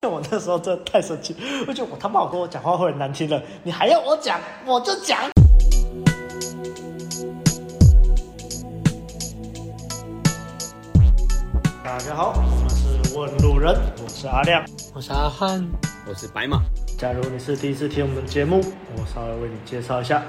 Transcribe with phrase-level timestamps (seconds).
[0.08, 1.36] 我那时候真的太生气，
[1.68, 5.18] 我觉得我他妈我跟我讲话会很难听了，你还要我讲，我就讲。
[11.84, 15.68] 大家好，我是问路人，我是阿亮，我是阿汉，
[16.08, 16.62] 我是白马。
[16.96, 18.58] 假如你是第一次听我们的节目，
[18.96, 20.22] 我稍微为你介绍一下，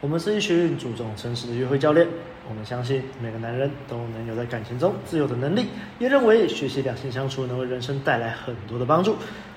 [0.00, 2.08] 我们是一群注重诚实的约会教练。
[2.48, 5.66] 我们相信每个男人都能有在感情中自由的能力，
[5.98, 9.16] 也认为学习两性相处能为人生带来很多的帮助。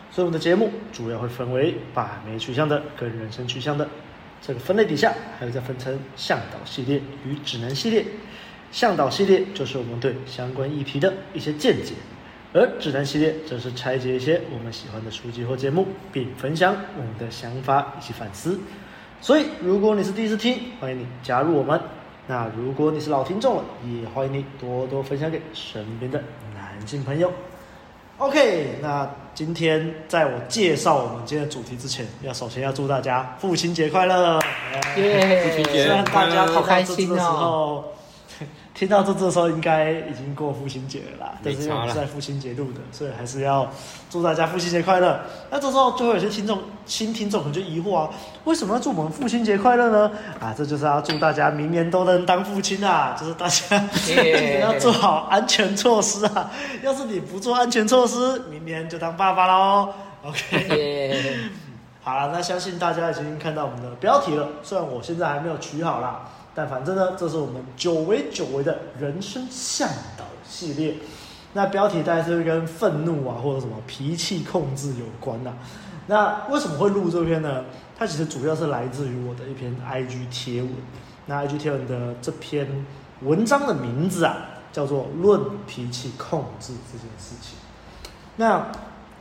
[0.09, 3.87] 所以我们的节目主要会分为把妹取向的跟人生取向的
[4.41, 8.05] 这个分类底下，还有再分成向导系列与指南系列。
[8.71, 11.93] 向导系列就是我们对相关议题的一些见解，
[12.53, 18.59] 而指南系列则是拆解一些我们喜欢的书籍或节目，并分享我们的想法以及反思。
[19.19, 21.79] 所以如果你是第一次听，欢迎你加入我们。
[22.29, 26.21] 那如果你是老听众了，也欢迎你多多分享给身边的
[26.53, 27.31] 男性朋友。
[28.17, 34.39] OK，那今天在我介绍我们今天的主题之前，要首先要祝大家父亲节快乐！
[34.97, 37.83] 耶，父亲节虽然大家好开心的时哦。
[38.77, 43.67] 听到这这时候应该已经过父亲节了啦，但是因为我们是在父亲节录的，所以还是要
[44.07, 45.19] 祝大家父亲节快乐。
[45.49, 48.09] 那这时候就会有些听众新听众可能就疑惑啊，
[48.43, 50.11] 为什么要祝我们父亲节快乐呢？
[50.39, 53.83] 啊，这就是要祝大家明年都能当父亲啊，就是大家
[54.61, 56.51] 要做好安全措施啊。
[56.83, 59.89] 要是你不做安全措施，明年就当爸爸喽。
[60.23, 61.49] OK，
[62.03, 66.29] 好了，那相信大家已经看到我们的标题了，虽然我现在还没有取好啦。
[66.57, 70.95] 但反正呢，这是我们久违久违的人生向导系列。
[71.53, 75.53] 那标题大概是跟愤怒啊，或者什么脾气控制有关呐、
[76.07, 77.63] 那为什么会录这篇呢？
[77.95, 80.71] 它其实主要是来自于我的一篇 IG 贴文。
[81.27, 82.67] 那 IG 贴文的这篇
[83.21, 84.37] 文章的名字啊，
[84.73, 87.55] 叫做《论脾气控制这件事情》。
[88.37, 88.71] 那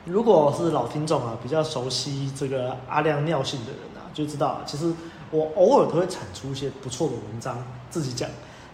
[0.06, 4.90] 如果是老听众啊，比较熟悉这个阿亮尿性的人啊，就知道其实。
[5.30, 7.56] 我偶尔都会产出一些不错的文章，
[7.90, 8.28] 自己讲。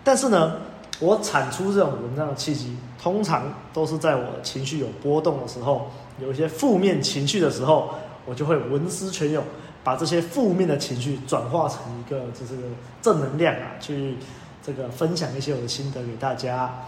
[0.04, 0.56] 但是呢，
[1.00, 7.94] 我产出这种文章的契机，通常都是在我情绪有波动的时候，有一些负面情绪的时候，
[8.26, 9.42] 我就会文思泉涌，
[9.82, 12.54] 把这些负面的情绪转化成一个就是
[13.00, 14.16] 正能量啊，去
[14.64, 16.84] 这个分享一些我的心得给大家。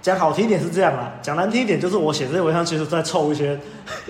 [0.00, 3.58] 讲好听一点是这样啦，讲难听一点就是我写这些文章其实在凑一些，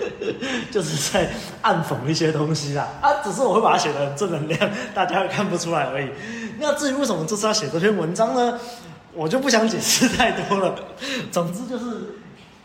[0.71, 1.29] 就是在
[1.61, 2.87] 暗讽一些东西啦。
[3.01, 6.09] 啊，只是我会把它写的很正能量，大家看不出来而已。
[6.59, 8.59] 那至于为什么这次要写这篇文章呢？
[9.13, 10.75] 我就不想解释太多了。
[11.31, 12.15] 总之就是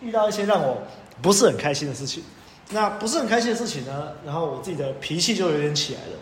[0.01, 0.83] 遇到一些让我
[1.23, 2.23] 不是很开心的事情。
[2.71, 6.19] 那不是很开心的事情呢，然后我自己的脾气就有点起来了。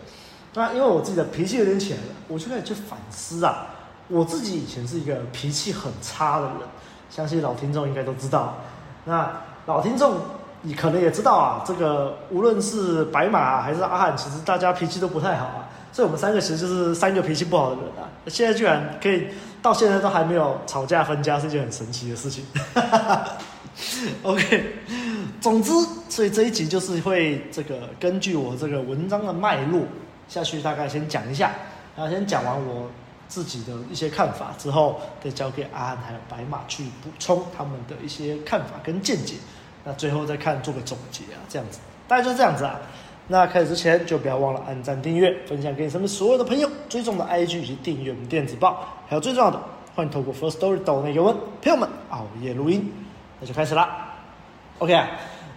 [0.53, 3.67] 那因为我自己的脾气有点起来了，我就开始去反思啊，
[4.07, 6.53] 我自己以前是一个脾气很差的人。
[7.15, 8.55] 相信老听众应该都知道，
[9.05, 9.31] 那
[9.67, 10.15] 老听众
[10.63, 18.09] 你可能也知道啊，这个无论是白马，还是阿汉，其实大家脾气都不太好啊，所以我们三个其实就是三个脾气不好的人啊。
[18.25, 19.27] 现在居然可以
[19.61, 22.43] 到现在都还没有吵架分家，是一件很神奇的事情。
[24.23, 24.73] OK，
[25.39, 25.71] 总之，
[26.09, 29.81] 所以这一集就是会这个根据我这个文章的脉络
[30.27, 31.51] 下去，大概先讲一下，
[31.95, 32.89] 然后先讲完我。
[33.33, 39.37] 自己的一些看法之后，再交给阿安还有白马去补充他们的一些看法跟见解。
[39.83, 42.79] 那最后再看做个总结啊，这样子，大概就是这样子啊。
[43.27, 49.59] 那开始之前就不要忘了按赞、订阅、分享给你身边所有的朋友，追踪的 IG 以及订阅我们电子报，还有最重要的，
[49.95, 52.93] 欢迎透过 First Story 抖内给我们朋友们熬夜录音。
[53.39, 54.13] 那就开始啦。
[54.77, 54.95] OK，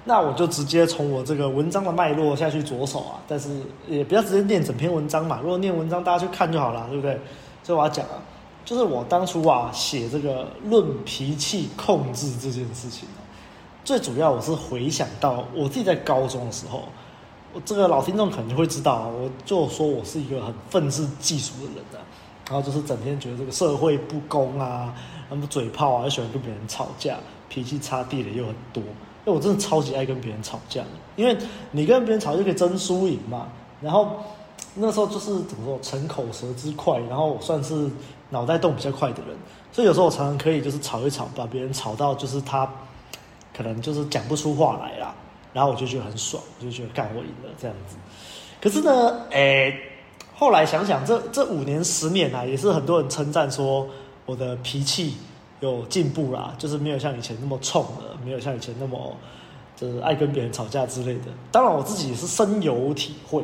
[0.05, 3.51] 那我就直接从我这个文章的脉络下去着手啊，但是
[3.87, 5.41] 也不要直接念整篇文章嘛。
[5.43, 7.21] 如果念文章，大家去看就好了，对不对？
[7.67, 8.23] 所以我要讲啊，
[8.65, 13.19] 就是我当初啊写这个论脾气控制这件事情啊，
[13.85, 16.85] 最主要我是回想到我自己在高中的时候，
[17.53, 22.07] 我这个老听众可能就会知道，我就说我是一个很愤世嫉俗的人啊，
[22.49, 24.95] 然后就是整天觉得这个社会不公啊，
[25.29, 27.17] 那么嘴炮啊，又喜欢跟别人吵架，
[27.49, 30.85] 脾气差地雷又很多，因为我真的超级爱跟别人吵架，
[31.17, 31.37] 因为
[31.73, 33.49] 你跟别人吵就可以争输赢嘛，
[33.81, 34.09] 然后。
[34.79, 37.91] 那时候就是怎么说，逞口舌之快，然后我算是
[38.31, 39.35] 脑袋动比较快的人，
[39.73, 42.71] 所以有时候我常常可以就是吵一吵，把别人吵到就是他
[43.57, 45.15] 可能就是讲不出话来啦，
[45.55, 47.97] 然后我就觉得很爽，我就觉得干我赢了这样子。
[48.61, 49.75] 可是呢，哎，
[50.35, 53.89] 后来想想这这五年十年来，也是很多人称赞说
[54.27, 55.15] 我的脾气
[55.61, 59.17] 有进步啦，就是没有像以前那么冲了，没有像以前那么
[59.75, 61.27] 就是爱跟别人吵架之类的。
[61.51, 63.43] 当然我自己也是深有体会。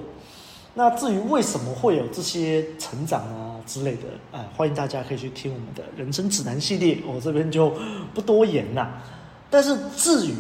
[0.75, 7.75] 那至于为什么会有这些成长啊之类的，哎，欢迎大家可以去听我们的人生指南系列，我这边就
[8.15, 9.03] 不多言啦。
[9.51, 10.35] 但是至于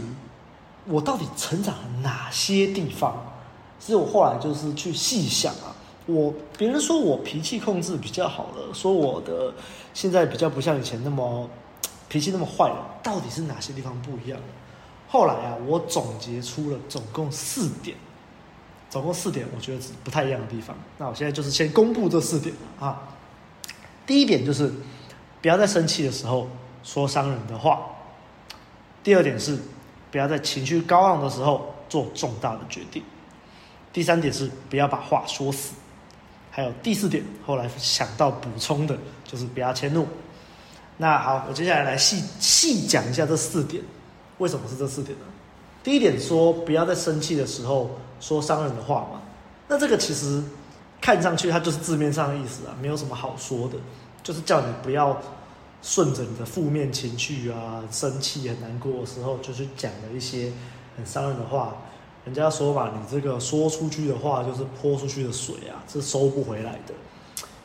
[0.86, 3.22] 我到底成长了哪些地方？
[3.78, 5.74] 所以我后来就是去细想啊，
[6.06, 9.52] 我别人说我脾气控制比较好了，说我的
[9.92, 11.50] 现在比较不像以前那么
[12.08, 14.40] 脾气那么坏了，到底是哪些地方不一样？
[15.08, 17.96] 后来啊，我总结出了总共四点，
[18.92, 20.76] 总共四点，我觉得是不太一样的地方。
[20.98, 23.00] 那我现在就是先公布这四点啊。
[24.06, 24.70] 第一点就是
[25.40, 26.48] 不要在生气的时候
[26.84, 27.80] 说伤人的话。
[29.02, 29.58] 第二点是。
[30.12, 33.02] 不要在情绪高昂的时候做重大的决定。
[33.94, 35.72] 第三点是不要把话说死。
[36.50, 38.94] 还有第四点，后来想到补充的
[39.24, 40.06] 就是不要迁怒。
[40.98, 43.82] 那好，我接下来来细细讲一下这四点，
[44.36, 45.24] 为什么是这四点呢？
[45.82, 49.20] 第一点说不要在生气的时候说伤人的话嘛。
[49.68, 50.42] 那这个其实
[50.98, 53.74] 看上去它就是字面上的意思啊，没有什么好说的，
[54.22, 55.14] 就是叫你不要。
[55.84, 60.52] 顺着你的负面情绪啊，生气很难过的时候，就去讲了一些
[60.96, 61.74] 很伤人的话。
[62.24, 66.94] 人家说嘛，你这个说出去的话就是泼出去的水啊，是收不回来的。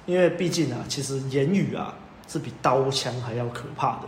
[0.07, 1.93] 因为毕竟啊，其实言语啊
[2.27, 4.07] 是比刀枪还要可怕的。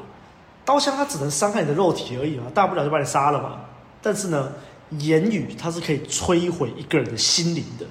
[0.65, 3.59] 刀枪它只能伤害你的肉体而已嘛，大不了就把你杀了嘛。
[4.01, 4.51] 但是呢，
[4.97, 7.86] 言语它是可以摧毁一个人的心灵的，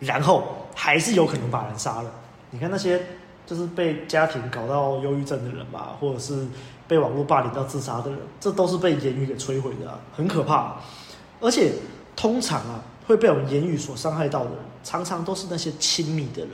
[0.00, 2.10] 然后还是有可能把人杀了。
[2.50, 3.00] 你看那些。
[3.46, 6.44] 就是被家庭搞到忧郁症的人吧，或者是
[6.88, 10.74] 被网络霸凌到自杀的人，这都是被言语给摧毁的，很可怕。
[11.40, 11.74] 而且
[12.16, 16.50] 通常啊，会被我们言语所伤害到的人，常常都是那些亲密的人、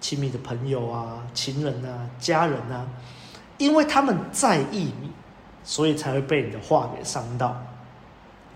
[0.00, 2.88] 亲密的朋友啊、情人啊、家人啊，
[3.56, 5.12] 因为他们在意你，
[5.62, 7.56] 所以才会被你的话给伤到，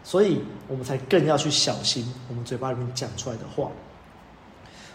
[0.06, 3.68] 所以我们才更要去小心我们嘴巴里面讲出来的话。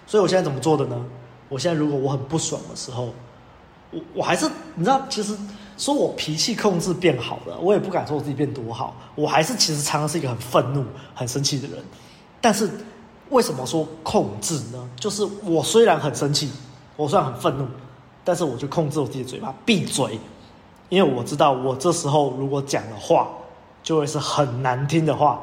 [0.08, 1.06] 所以我现在怎么做的呢？
[1.50, 3.10] 我现在如果我很不爽的时候，
[3.92, 5.38] 我我还是你知道，其实
[5.78, 11.84] 说我脾气控制变好了，我也不敢说我自己变多好，我还是其实常常是一个很愤怒、很生气的人。
[12.40, 12.70] 但是
[13.32, 14.90] 为什么说控制呢？
[14.96, 16.50] 就是我虽然很生气，
[16.96, 17.68] 我虽然很愤怒，
[18.24, 20.18] 但是我就控制我自己的嘴巴，闭嘴，
[20.88, 23.28] 因为我知道我这时候如果讲的话，
[23.84, 25.42] 就会是很难听的话，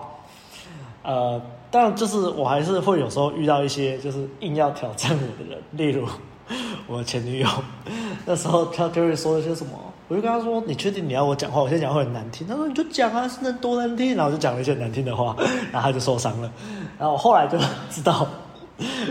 [1.03, 1.41] 呃。
[1.71, 6.09] 但，就是我还是会有时候遇到一些就是硬要挑战我的人，例如
[6.89, 7.49] 我前女友，
[8.25, 9.73] 那时候她就会说一些什么，
[10.09, 11.61] 我就跟她说：“你确定你要我讲话？
[11.61, 15.37] 我现在讲会很难听。”她说：“你就讲啊，是能多难听？”然后我就讲了一些难听的话，
[15.71, 16.51] 然后她就受伤了。
[16.99, 17.59] 然后我后来就
[17.91, 18.27] 知道，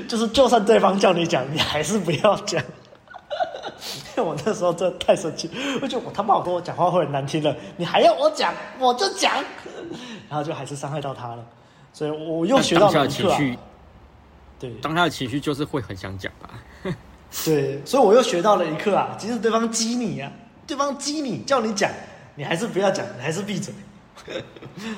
[0.08, 2.60] 就是就算对方叫你讲，你还是不要讲，
[4.26, 5.50] 我那时候真的太生气，
[5.82, 9.34] 我就我他妈我跟我讲话会很难听了，你还要我讲，我就讲，
[10.30, 11.46] 然后就还是伤害到他了。
[11.94, 13.40] 所以我又学到了一课、啊，
[14.60, 16.50] 对，当下的情绪就是会很想讲吧，
[17.46, 20.32] 对，所以我又学到了一课啊，即使对方激你啊，
[20.68, 21.90] 对方激你叫你讲，
[22.36, 23.74] 你还是不要讲，你还是闭嘴。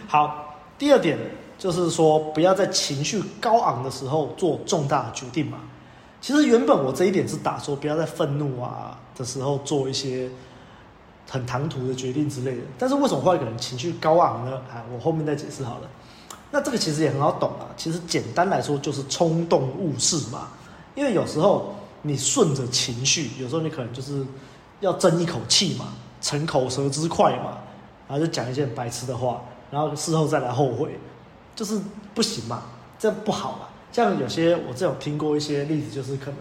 [0.07, 1.18] 好，第二点
[1.57, 5.60] 就是说，不要在情绪高昂的时候做重大的决定嘛。
[6.19, 10.27] 其实原本我这一点是打说，不要在愤怒啊的时候做一些
[11.30, 12.63] 很唐突的决定之类的。
[12.80, 14.57] 但是为什么会有人情绪高昂呢？
[14.71, 15.89] 啊，我后面再解释好了。
[16.50, 20.48] 那这个其实也很好懂啊，其实简单来说就是冲动误事嘛。
[20.95, 24.25] 因为有时候你顺着情绪，有时候你可能就是
[24.80, 25.89] 要争一口气嘛，
[26.19, 27.60] 逞口舌之快嘛，
[28.07, 31.00] 然后就讲一些白痴的话，然后事后再来后悔，
[31.56, 31.80] 就是
[32.15, 32.63] 不行嘛，
[32.98, 33.67] 这不好嘛。
[33.91, 36.38] 像有些我这种听过一些例子，就是可能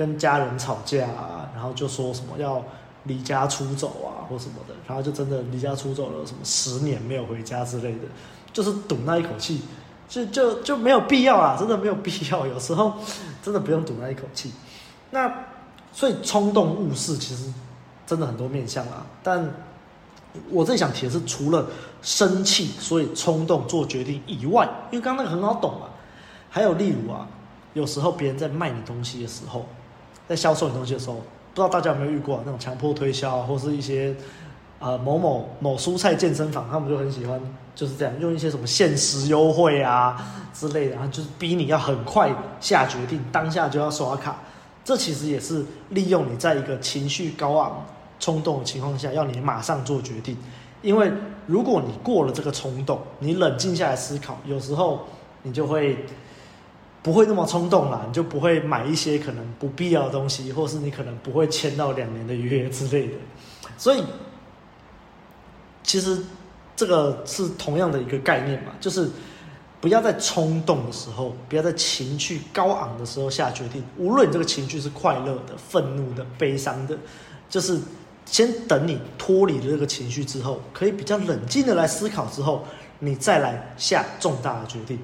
[0.00, 2.64] 跟家人吵架啊，然后就说什么要
[3.04, 8.06] 离家出走啊或什么的，然后就真的离家出走了，什么十年没有回家之类的。
[8.50, 9.60] 就是赌那一口气，
[10.08, 12.46] 就就就没有必要啊，真的没有必要。
[12.46, 12.94] 有时候
[13.44, 14.52] 真的不用赌那一口气。
[15.10, 15.30] 那
[15.92, 17.52] 所以冲动误事其实
[18.06, 19.04] 真的很多面向啊。
[19.22, 19.52] 但
[20.48, 21.66] 我这里想提的是，除了
[22.00, 25.88] 生气所以冲动做决定以外，因为刚刚那个很好懂嘛。
[26.48, 27.28] 还有例如啊，
[27.74, 29.66] 有时候别人在卖你东西的时候，
[30.30, 34.14] 在销售你东西的时候，不知道大家有没有遇过，那种强迫推销，或是一些。
[34.78, 37.38] 呃，某某某蔬菜健身房，他们就很喜欢
[37.74, 40.16] 就是这样，用一些什么限时优惠啊
[40.54, 44.38] 之类的，然后就是逼你要很快下决定，当下就要刷卡。
[44.82, 47.84] 这其实也是利用你在一个情绪高昂、
[48.18, 50.34] 冲动的情况下，要你马上做决定。
[50.80, 51.12] 因为
[51.46, 55.00] 如果你过了这个冲动，你冷静下来思考，有时候
[55.42, 56.06] 你就会
[57.02, 63.14] 不会那么冲动了，你就不会买一些可能不必要的东西，或是你可能不会签到两年的约之类的。
[63.76, 64.02] 所以。
[65.82, 66.22] 其实，
[66.76, 69.10] 这个是同样的一个概念嘛，就是
[69.80, 73.82] 不要在冲动的时候，不要在情绪高昂的时候下决定。
[73.96, 76.96] 无论你这个情绪是快乐的、愤怒的、悲伤的，
[77.48, 77.80] 就是
[78.24, 82.64] 先等你脱离了这个情绪之后，可以比较冷静的来思考之后，
[83.00, 84.98] 你再来下重大的决定。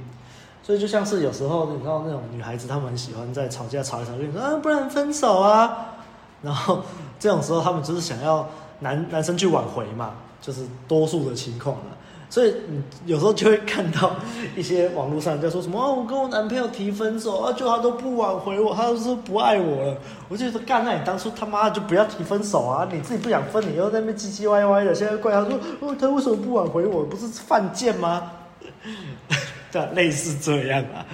[0.67, 5.95] 所以就像是有时候你知道那种女孩子，她们很喜欢在吵架吵一吵就说啊，不然分手啊。
[6.43, 6.83] 然后
[7.21, 8.49] 这种时候，他们就是想要
[8.81, 11.83] 男男生去挽回嘛，就是多数的情况了。
[12.29, 14.17] 所以你有时候就会看到
[14.57, 19.97] 一些网络上在说什么，我跟我男朋友提分手啊，就他都不挽回我，他都说不爱我了。
[20.29, 22.89] 我就说干，那你当初他妈就不要提分手啊！
[22.91, 27.05] 你自己不想分，你又在那边唧唧歪歪的，现在怪他说哦，他为什么不挽回我？
[27.05, 28.33] 不是犯贱吗？
[29.95, 31.05] 类似这样啊。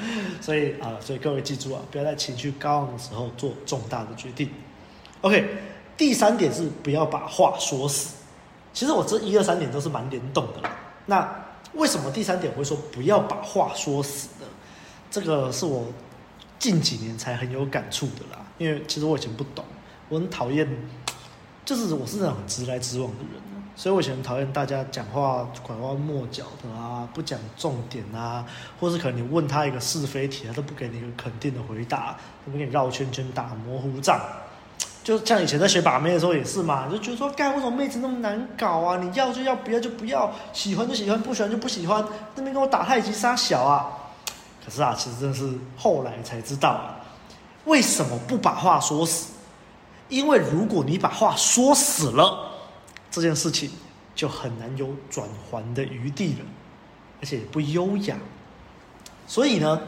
[0.41, 4.49] 所以啊，所以各位记住啊，不要在情绪高昂的时候做重大的决定。
[5.23, 5.49] OK，
[5.97, 8.17] 第三点是不要把话说死。
[8.73, 10.71] 其实我这一二三点都是蛮联动的啦。
[11.07, 14.47] 那为什么第三点我会说不要把话说死呢？
[15.11, 15.87] 这个是我
[16.59, 18.45] 近几年才很有感触的啦。
[18.59, 19.65] 因为其实我以前不懂，
[20.09, 20.69] 我很讨厌，
[21.65, 23.43] 就是我是那种直来直往的人，
[23.83, 28.47] 所以我以前很讨厌大家讲话拐弯抹角的啊，不讲重点啊，
[28.79, 34.21] 或是可能你问他一个是非题，他都不给你一个肯定的回答，都不给你绕圈圈打模糊仗。
[35.03, 38.99] 就像以前在学把妹的时候也是嘛，就觉得说，干为什么妹子那么难搞啊？
[38.99, 42.05] 你要就要，不要就不要，喜欢就喜欢，不喜欢就不喜欢。
[42.37, 43.89] 那边跟我打太极杀小啊！
[44.65, 47.03] 可是啊，其实真的是后来才知道啊，
[47.65, 49.33] 为什么不把话说死？
[50.09, 52.52] 因为如果你把话说死了，
[53.13, 53.71] 这件事情
[54.15, 56.39] 就很难有转圜的余地了，
[57.21, 58.17] 而且也不优雅。
[59.29, 59.81] 所以呢，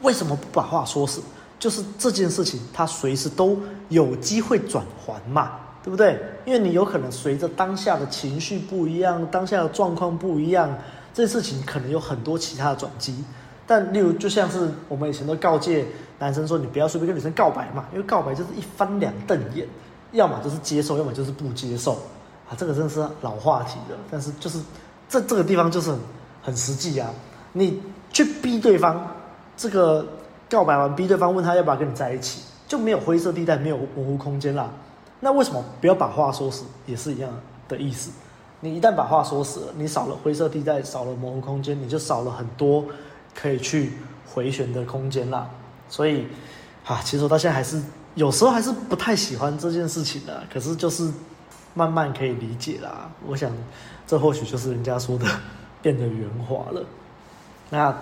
[0.00, 1.20] 为什么不把话说死？
[1.58, 6.20] 就是这件事情，它随时都有机会转圜嘛，对不对？
[6.44, 10.72] 因为你有可能随着当下的情绪不一样，当下的状况不一样，
[11.12, 13.24] 这件事情可能有很多其他的转机。
[13.66, 15.86] 但例如，就像是我们以前都告诫
[16.18, 19.66] 男生说，你不要随便跟女生告白嘛，因为告白就是一翻两瞪眼，
[20.14, 21.92] 要么就是接受，要么就是不接受
[22.48, 22.56] 啊。
[22.56, 24.58] 这个真的是老话题了，但是就是
[25.08, 25.98] 这这个地方就是很
[26.42, 27.10] 很实际啊，
[27.52, 29.06] 你去逼对方
[29.56, 30.06] 这个。
[30.46, 34.70] 告白完，逼对方问他要不要跟你在一起，就没有灰色地带，没有模糊空间啦。
[35.18, 37.30] 那为什么不要把话说死，也是一样
[37.66, 38.12] 的意思？
[38.60, 42.84] 你一旦把话说死了，你少了灰色地带，少了模糊空间，你就少了很多
[43.34, 43.94] 可以去
[44.32, 45.48] 回旋的空间啦。
[45.88, 46.26] 所以，
[46.84, 47.82] 啊，其实我到现在还是
[48.14, 50.42] 有时候还是不太喜欢这件事情的。
[50.52, 51.10] 可是就是
[51.74, 53.10] 慢慢可以理解啦。
[53.26, 53.50] 我想，
[54.06, 55.26] 这或许就是人家说的
[55.82, 56.84] 变得圆滑了。
[57.70, 57.96] 那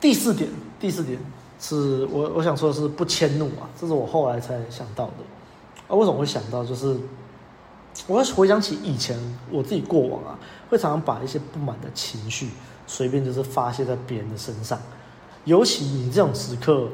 [0.00, 1.18] 第四点，第四点。
[1.62, 5.12] 是我我想说的是不迁怒啊，这是我后来才想到的。
[5.86, 6.64] 啊，为什么会想到？
[6.64, 6.96] 就是
[8.06, 9.14] 我要回想起以前
[9.50, 10.38] 我自己过往啊，
[10.70, 12.48] 会常常把一些不满的情绪
[12.86, 14.80] 随便就是发泄在别人的身上。
[15.44, 16.88] 尤其你这种时刻，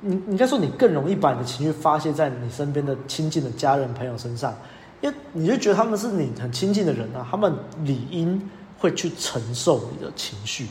[0.00, 4.54] 你应该说你更容易把你的情绪发泄在你身边的亲近的家人朋友身上，
[5.00, 7.52] 因为你就觉得他们是你很亲近的人啊，他们
[7.84, 8.40] 理应
[8.78, 10.66] 会去承受你的情绪，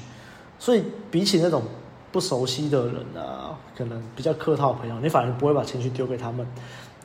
[0.57, 1.63] 所以比起那种。
[2.11, 6.43] 不熟悉的人啊，可能比较客套的朋友，你反而不会把情绪丢给他们，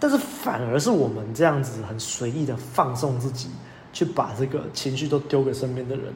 [0.00, 3.50] 但是反而是我们这样子很随意的放纵自己，
[3.93, 6.07] 去把这个情绪都丢给身边的人，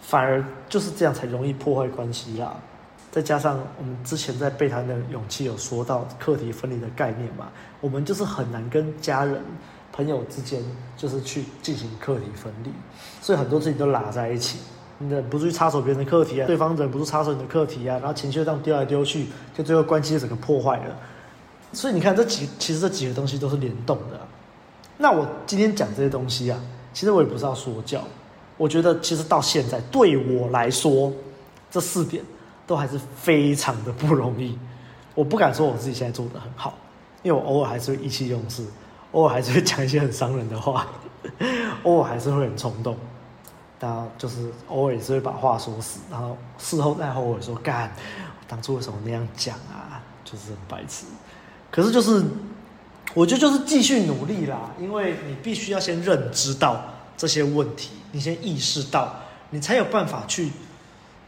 [0.00, 2.56] 反而就是这样才容易破坏关系啦。
[3.16, 9.42] 再加上我们之前在备谈的勇气有说到课题分离的概念嘛，我们就是很难跟家人、
[9.90, 10.62] 朋友之间
[10.98, 12.70] 就是去进行课题分离，
[13.22, 14.58] 所以很多事情都拉在一起。
[14.98, 20.94] 你忍不住去插手别人的课题啊，对方忍不住插手你的课题啊，然后情绪就这样丢来丢去，就最后关系整个破坏了。
[21.72, 24.20] 所以你看，这几其实这几个东西都是联动的。
[24.98, 26.60] 那我今天讲这些东西啊，
[26.92, 28.04] 其实我也不是要说教，
[28.58, 31.10] 我觉得其实到现在对我来说，
[31.70, 32.22] 这四点
[32.66, 34.58] 都还是非常的不容易。
[35.14, 36.74] 我不敢说我自己现在做得很好，
[37.22, 38.64] 因为我偶尔还是会意气用事，
[39.12, 40.86] 偶尔还是会讲一些很伤人的话，
[41.84, 42.96] 偶尔还是会很冲动。
[43.78, 47.94] 然后就是偶尔也是会把话说死，然后事后再后悔说干，
[48.48, 50.00] 当初为什么那样讲啊？
[50.24, 51.04] 就是很白痴。
[51.70, 52.24] 可是就是，
[53.12, 56.82] 我觉得就是继续努力啦，因为你必须要先认知到
[57.18, 59.14] 这些问题，你先意识到，
[59.50, 60.50] 你才有办法去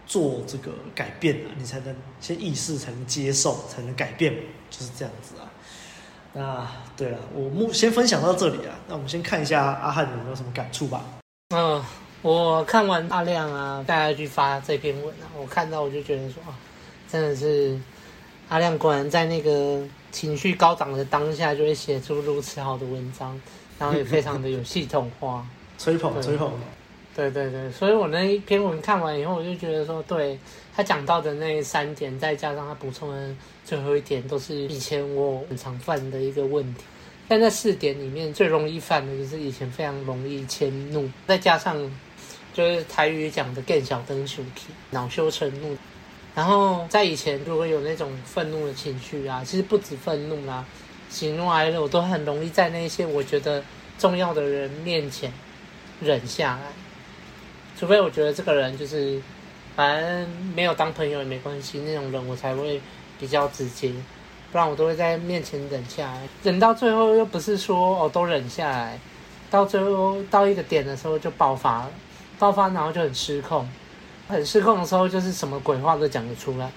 [0.09, 4.35] 做这个改变啊，你才能先意识，才能接受，才能改变，
[4.69, 5.47] 就是这样子啊。
[6.33, 11.05] 那对了，我目先分享到这里啊，那我们先看一下阿汉有没有什么感触吧。
[11.55, 11.85] 嗯。
[12.21, 16.59] 我看完阿亮啊，大家去发这篇文啊，我看到我就觉得说啊，
[17.09, 17.79] 真的是
[18.49, 23.41] 阿亮果然在那个情绪高涨的当下，就会写出如此好的文章，
[23.79, 25.47] 然后也非常的有系统化，
[25.79, 26.51] 吹 捧吹捧。
[27.19, 30.39] 对对对，所以我那一篇文看完以后，我就觉得说，对
[30.73, 33.35] 他讲到的那三点，再加上他补充的
[33.65, 36.85] 最后一点，都是以前我很常犯的一个问题。
[37.27, 41.91] 但在四点里面，最容易犯的就是以前非常容易迁怒，再加上。
[42.55, 45.77] 就是台语讲的更小灯熊气，恼羞成怒。
[46.35, 50.65] 然后在以前，如果有那种愤怒的情绪啊，其实不止愤怒啦，
[51.09, 53.63] 喜怒哀乐，我都很容易在那些我觉得
[53.97, 55.33] 重要的人面前
[56.01, 56.73] 忍下来。
[57.79, 59.23] 除非我觉得这个人就是，
[59.77, 62.81] 反正没有当朋友也没关系那种人，我才会
[63.21, 63.93] 比较直接，
[64.51, 66.29] 不然我都会在面前忍下来。
[66.43, 68.99] 忍到最后又不是说哦都忍下来，
[69.49, 71.91] 到最后到一个点的时候就爆发了，
[72.37, 73.69] 爆发然后就很失控，
[74.27, 76.69] 很失控的时候就是什么鬼话都讲得出来。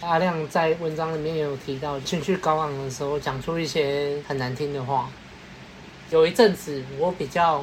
[0.00, 5.10] 阿亮在文章里面也有提到，情绪高昂的时候讲出一些很难听的话。
[6.08, 7.62] 有一阵子我比较。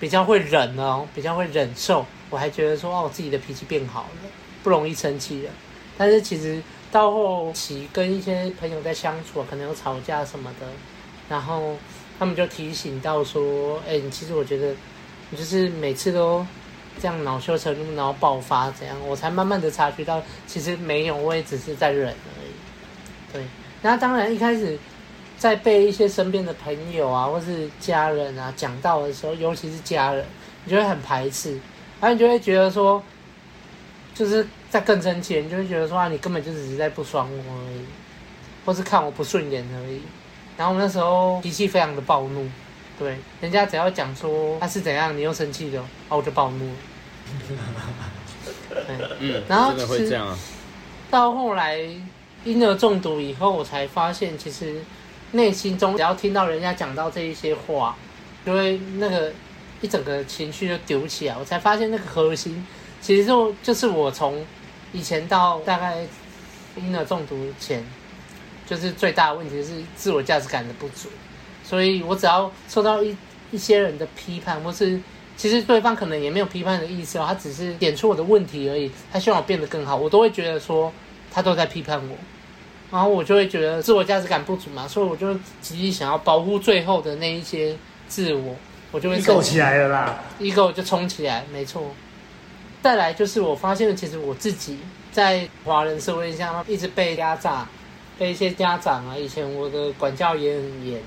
[0.00, 2.04] 比较会忍哦，比较会忍受。
[2.30, 4.30] 我还觉得说，哦，我自己的脾气变好了，
[4.62, 5.50] 不容易生气了。
[5.96, 6.62] 但是其实
[6.92, 10.66] 到后期跟一些朋友在相处，可能有吵架什么的，
[11.28, 11.76] 然后
[12.18, 14.74] 他们就提醒到说，哎，你其实我觉得
[15.30, 16.46] 你就是每次都
[17.00, 23.32] 这样恼羞成怒，然后爆发怎样，我才慢慢的察觉到，其实没有，我也只是在忍而已。
[23.32, 23.42] 对，
[23.82, 24.78] 那当然一开始。
[25.38, 30.24] 在被一些身边的朋友啊，或是家人啊讲到的时候，尤其是家人，
[30.64, 31.52] 你就会很排斥，
[32.00, 33.00] 然后你就会觉得说，
[34.12, 37.84] 就是在更生气，你就会觉得说啊，你根本就只是在不爽我而已，
[38.66, 40.02] 或是看我不顺眼而已。
[40.56, 42.44] 然后我那时候脾气非常的暴怒，
[42.98, 46.74] 对，人家只要讲说他是怎样，你又生气了，然后我就暴怒了。
[49.20, 50.36] 嗯，然后其实啊。
[51.10, 51.78] 到后来
[52.44, 54.82] 婴儿中毒以后，我才发现其实。
[55.32, 57.96] 内心中只要听到人家讲到这一些话，
[58.46, 59.32] 就会那个
[59.80, 61.36] 一整个情绪就丢起来。
[61.38, 62.66] 我才发现那个核心，
[63.00, 64.44] 其实就就是我从
[64.92, 66.06] 以前到大概
[66.76, 67.84] 婴儿中毒前，
[68.66, 71.08] 就是最大的问题是自我价值感的不足。
[71.62, 73.14] 所以我只要受到一
[73.50, 74.98] 一些人的批判，或是
[75.36, 80.90] 其实对方可能也没有批判的意思哦，他只是点出我的问题而已，他希望我变得更好，我都会觉得说
[81.30, 82.16] 他都在批判我。
[82.90, 87.76] 然后我就会觉得自我价值感不足嘛，所以我就极力想要保护最后的那一些
[88.08, 88.56] 自我，
[88.90, 91.90] 我就会够起来了啦，ego 就冲起来，没错。
[92.80, 94.78] 再来就是我发现了，其实我自己
[95.12, 97.68] 在华人社会下一直被压榨，
[98.18, 101.00] 被一些家长啊，以前我的管教也很严，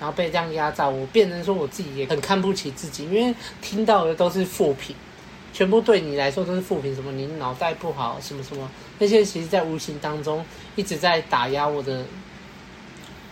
[0.00, 4.96] 然后被这样压榨，我变成说我自己也很看不起自己，因为听到的都是负评。
[5.52, 10.44] 全部对你来说都是负评，什么你脑袋不好，什么什么那些，其实，在无形当中
[10.80, 12.02] 一直在打压我的，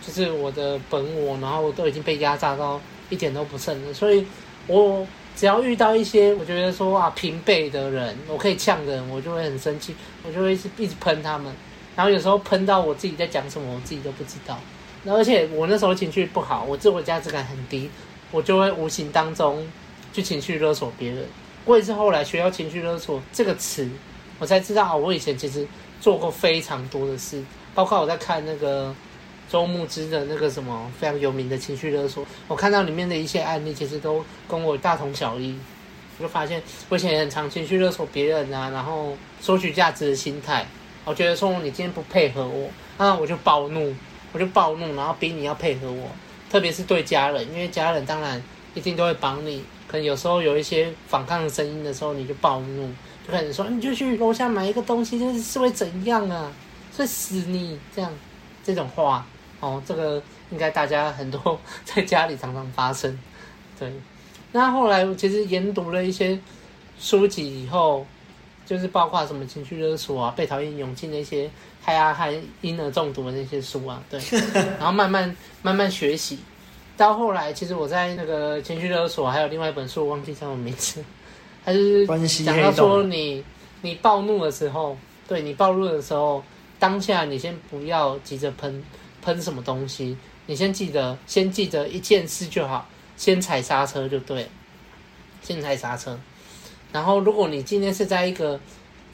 [0.05, 3.91] 就是我的本我，然后我都已经被压榨到一点都不剩了。
[3.91, 4.23] 所以，
[4.67, 5.03] 我
[5.35, 11.51] 只要遇到一些我觉得说啊平辈的人，我可以呛的人，我就会很生气，我就会一直喷他们。
[11.95, 14.59] 然后有时候喷到我自己在讲什么，我自己都不知道。
[15.07, 17.89] 而且我那时候情绪不好，我自我价值感很低，
[18.29, 19.67] 我就会无形当中
[20.13, 21.25] 去情绪勒索别人。
[21.65, 23.87] 我也是后来学到“情绪勒索”这个词，
[24.39, 25.67] 我才知道我以前其实
[25.99, 27.43] 做过非常多的事，
[27.75, 28.93] 包括我在看那个
[29.49, 35.57] 周牧之的那个什么非常有名的情绪勒索，我看到里面的一些案例，其实都跟我大同小异。
[36.17, 40.65] 我就发现我以前也很常情绪勒索别人啊，然后索取价值的心态。
[41.05, 43.95] 我觉得说你今天不配合我，那我就暴怒，
[44.33, 46.11] 我就暴怒，然后逼你要配合我，
[46.51, 48.43] 特别是对家人，因为家人当然
[48.75, 49.63] 一定都会帮你。
[49.87, 52.91] 可能有时候有一些反抗的声音的时候，你就暴怒，
[53.29, 56.51] 就可能说你就去楼下买一个东西，就是是会怎样啊？
[56.97, 58.11] 会死你这样，
[58.63, 59.25] 这种话
[59.59, 63.17] 哦，这个应该大家很多 在家里常常发生。
[63.79, 63.93] 对，
[64.51, 66.37] 那后来我其实研读了一些
[66.99, 68.05] 书籍以后，
[68.65, 71.49] 就是包括什么情绪勒索啊、被讨厌勇气那些，
[71.81, 74.19] 还啊还婴儿中毒的那些书啊，对，
[74.77, 76.39] 然后慢慢慢慢学习。
[76.97, 81.01] 到后来，其实我在那个情绪勒索，还有另外一本书，我忘记叫什么名字，
[81.63, 82.05] 还是
[82.43, 83.43] 讲到说你
[83.81, 86.43] 你暴怒的时候，对你暴怒的时候，
[86.79, 88.83] 当下你先不要急着喷
[89.21, 90.17] 喷什么东西，
[90.47, 94.47] 你先记得先记得一件事就好，先踩刹车就对，
[95.41, 96.19] 先踩刹车。
[96.91, 98.59] 然后，如果你今天是在一个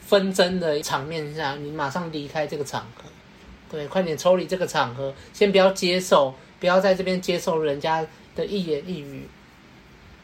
[0.00, 3.04] 纷争的场面下，你马上离开这个场合，
[3.70, 6.34] 对，快点抽离这个场合，先不要接受。
[6.58, 8.02] 不要在这边接受人家
[8.34, 9.28] 的一言一语，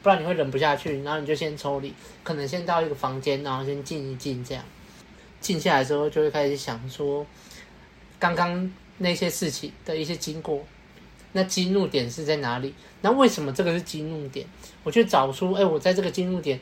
[0.02, 1.02] 不然你会忍不下去。
[1.02, 4.64] 然后你就先抽离，可能先到一个房间，然后先静一静，这样
[5.40, 7.26] 静下来之后，就会开始想说，
[8.18, 10.64] 刚刚那些事情的一些经过，
[11.32, 12.74] 那激怒点是在哪里？
[13.00, 14.46] 那为什么这个是激怒点？
[14.84, 16.60] 我去找出，哎，我在这个激怒点，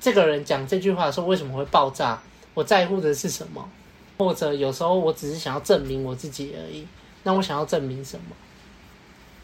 [0.00, 2.22] 这个人讲这句话的时候为什么会爆炸？
[2.54, 3.68] 我在乎的是什么？
[4.16, 6.86] 或者有时候我只是想要证明我自己而已。
[7.24, 8.36] 那我想要证明什么？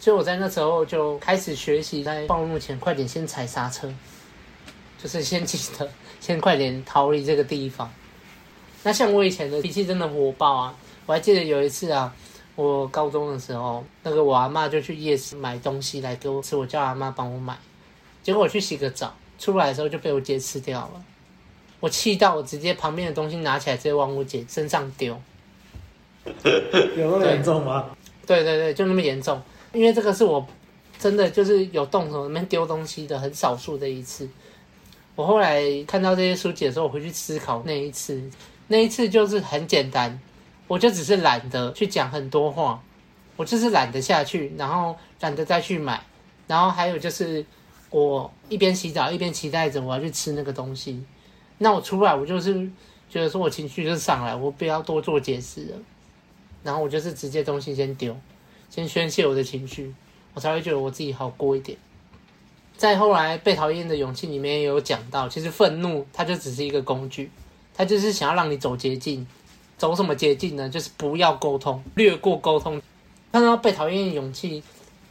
[0.00, 3.92] 所以我在那时候就开始学习，在暴怒前快点先踩刹车。
[5.02, 5.88] 就是先记得
[6.20, 7.90] 先快点逃离这个地方。
[8.82, 10.74] 那像我以前的脾气真的火爆啊！
[11.06, 12.14] 我还记得有一次啊，
[12.54, 17.58] 我高中的时候，那个我阿妈就去夜市买东西来给我吃，我叫阿妈帮我买，
[18.22, 21.02] 结果我去洗个澡，出来的时候就被我姐吃掉了。
[21.78, 25.18] 我气到我直接旁边的东西拿起来，直接往我姐身上丢。
[26.96, 27.86] 有那么严重吗？
[28.26, 29.40] 对对对，就那么严重。
[29.72, 30.46] 因为这个是我
[30.98, 34.28] 真的就是有动手里面丢东西的很少数的一次。
[35.16, 38.22] 我后来看到这些书籍的时候，我回去思考那一次。
[38.68, 40.20] 那一次就是很简单，
[40.68, 42.80] 我就只是懒得去讲很多话，
[43.36, 46.00] 我就是懒得下去，然后懒得再去买，
[46.46, 47.44] 然后还有就是
[47.90, 51.04] 我一边洗澡一边期待着我要去吃那个东西。
[51.58, 52.70] 那我出来，我就是
[53.10, 55.76] 觉得说我情绪就上来，我不要多做解释了，
[56.62, 58.16] 然后我就是直接东西先丢，
[58.70, 59.92] 先宣泄我的情绪，
[60.32, 61.76] 我才会觉得我自己好过一点。
[62.76, 67.30] 再后来被讨厌的勇气里面也有讲到，其实愤怒它就只是一个工具。
[67.74, 69.26] 它就是想要让你走捷径，
[69.76, 70.68] 走什么捷径呢？
[70.68, 72.80] 就是不要沟通，略过沟通。
[73.32, 74.62] 看到被讨厌的勇气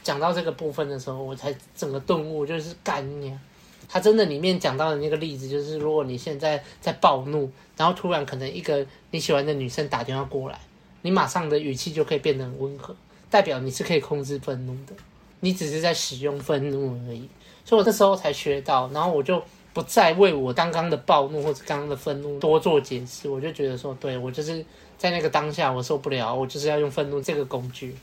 [0.04, 3.40] 讲到这个部分的时候，我才整个顿悟，就是干你啊！
[3.88, 10.60] 他真的里面讲到的那个例子，就是如果你现在在暴怒，然后突然可能一个你喜欢的女生打电话过来，
[11.02, 12.96] 你马上的语气就可以变得很温和，
[13.30, 14.94] 代表你是可以控制愤怒的，
[15.40, 17.30] 你只是在使用愤怒而已。
[17.66, 19.42] 所以我这时候才学到，然后我就。
[19.72, 24.66] 不再为我刚刚的暴怒或者刚刚的愤怒多做解释，我就觉得说，对，我就是
[24.98, 27.96] 在那个当下我受不了，我就是要用愤怒这个工具，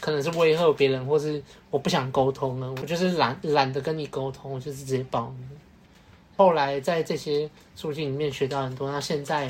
[0.00, 5.56] 可能是威吓别人，或是我不想沟通了，我就是懒懒得跟你沟通，我就是直接暴怒。
[6.36, 9.48] 后来在这些书籍里面学到很多，那现在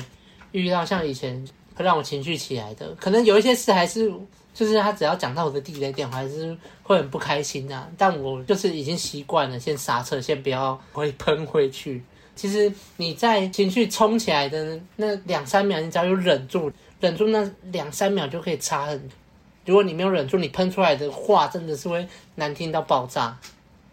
[0.51, 4.13] 遇到像以前会让我情绪起来的，可能有一些事还是。
[4.53, 7.87] 就是他只要讲到我的地雷点，我还是会很不开心啊。
[7.97, 12.03] 但我就是已经习惯了，先刹车，先不要会喷回去。
[12.35, 19.09] 其实你在情绪冲起来的那两三秒，你只要有忍住，忍住那两三秒就可以差很。
[19.65, 23.37] 如果你没有忍住，你喷出来的话真的是会难听到爆炸。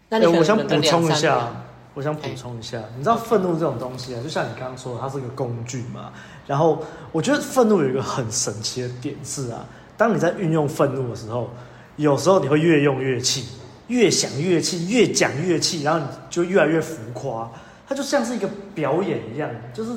[0.09, 1.37] 那你可能忍个两三秒。
[1.37, 1.47] 欸，
[1.93, 6.11] 我想补充一下，我想补充一下，你知道愤怒这种东西啊，就像你刚刚说的，它是个工具嘛。
[6.47, 9.65] 然后我觉得愤怒有一个很神奇的点是啊。
[9.99, 11.49] 当你在运用愤怒的时候，
[11.97, 13.43] 有时候你会越用越气，
[13.87, 17.51] 越想越气，越讲越气，然后你就越来越浮夸。
[17.85, 19.91] 它就像是一个表演一样，就是，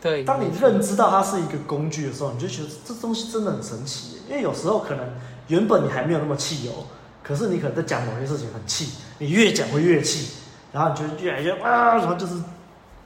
[0.00, 0.22] 对。
[0.22, 4.18] 当你认知到它是一个工具的时候，你就觉得这东西真的很神奇。
[4.28, 5.04] 因为有时候可能
[5.48, 6.86] 原本你还没有那么气哦，
[7.24, 10.28] 可是你可能在讲某些事情很气，你越讲会越气，
[10.72, 12.34] 然后你就越来越啊，然后就是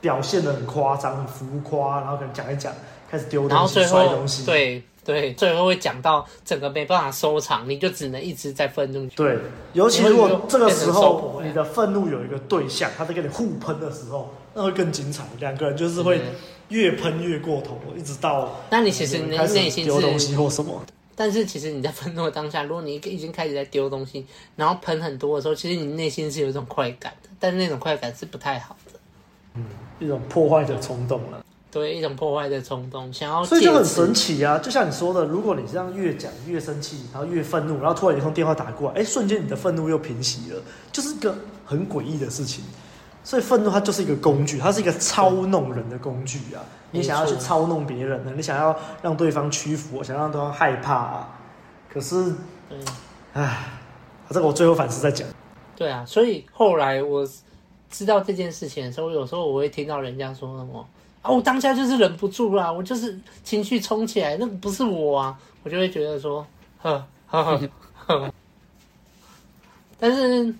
[0.02, 2.70] 表现的很夸张、很浮夸，然后可能讲一讲，
[3.10, 4.84] 开始丢东西、摔东西，对。
[5.04, 9.06] 对，最后会讲到整个没办法收场，你就只能一直在愤怒。
[9.16, 9.38] 对，
[9.72, 15.24] 尤其如果这个时候你的愤怒有一个对象，他在跟你互喷的时候，那会更精彩。
[15.38, 16.20] 两个人就是会
[16.68, 20.82] 越喷越过头，一直到那你其实你内心是丢东西或什么。
[21.16, 24.24] 但是其实你在愤怒的当下，如果你已经开始在丢东西，
[24.56, 28.98] 然后喷很多的时候，其实你内心是有一种快感的，但是那种快感是不太好的，
[29.54, 29.64] 嗯，
[29.98, 31.44] 一种破坏的冲动了。
[31.70, 34.58] 对，一种破坏的冲动，想要，所以就很神奇啊！
[34.58, 41.32] 就像你说的，如果你这样越讲越生气，然后越愤怒，然后突然一通电话打过来，哎，瞬间你的愤怒又平息了，就是一个
[41.64, 42.64] 很诡异的事情。
[43.22, 46.64] 所以愤怒它就是一个工具，它是一个操弄人的工具啊！
[46.90, 48.32] 你想要去操弄别人呢？
[48.34, 51.38] 你想要让对方屈服，想让对方害怕啊？
[51.92, 52.34] 可是，
[52.68, 52.78] 对，
[53.34, 53.70] 唉，
[54.30, 55.28] 这个我最后反思再讲。
[55.76, 57.24] 对啊，所以后来我
[57.90, 60.84] 知道这件事情的时候，有时候我会听到人家说什么。
[61.22, 66.46] 啊，我当下就是忍不住啦，我就是情绪冲起来，那不是我啊，我就会觉得说，
[66.80, 67.70] 呵呵呵
[68.06, 68.34] 呵。
[69.98, 70.54] 但是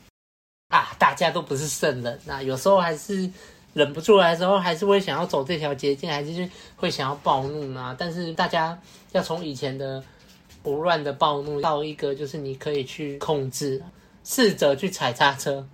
[0.69, 3.31] 啊，大家都不是圣人，那有时候还是
[3.73, 7.97] 忍不住来时候，还是会想要走这条捷径，还是会想要暴怒啊。
[7.99, 8.79] 但是大家
[9.13, 10.05] 要从以前的
[10.63, 13.83] 不乱的暴怒，到一个就是你可以去控制，
[14.25, 15.67] 试着去踩刹车。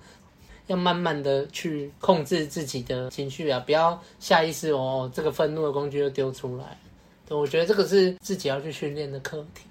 [0.67, 6.77] 要慢慢的去控制自己的情绪啊，不要下意识哦，这个愤怒的工具又丢出来。
[7.25, 9.65] 对，我觉得这个是自己要去训练的课题。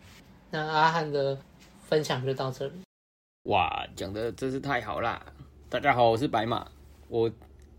[0.51, 1.37] 那阿汉的
[1.83, 2.73] 分享就到这里。
[3.43, 5.25] 哇，讲的真是太好啦！
[5.69, 6.65] 大家好，我是白马。
[7.09, 7.29] 我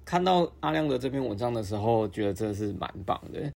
[0.04, 3.50] 看到阿亮的这篇文章的时候，觉得真的是蛮棒的。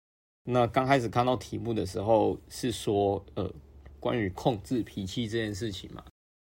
[0.43, 3.51] 那刚开始看到题目的时候，是说呃，
[3.99, 6.03] 关于控制脾气这件事情嘛。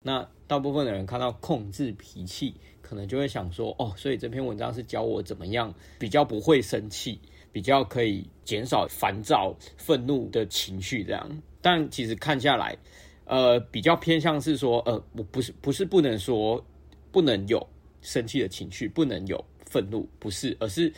[0.03, 7.19] 那大部分的人看到控制脾气，可能就会想说，哦，所以这篇文章是教我怎么样比较不会生气，
[7.51, 11.41] 比较可以减少烦躁、愤怒的情绪这样。
[11.63, 12.77] 但其实看下来，
[13.25, 16.63] 呃，比较偏向是说，呃，我不是不是不能说
[17.11, 17.67] 不能有
[18.03, 20.93] 生气的情绪，不能有愤怒，不是，而是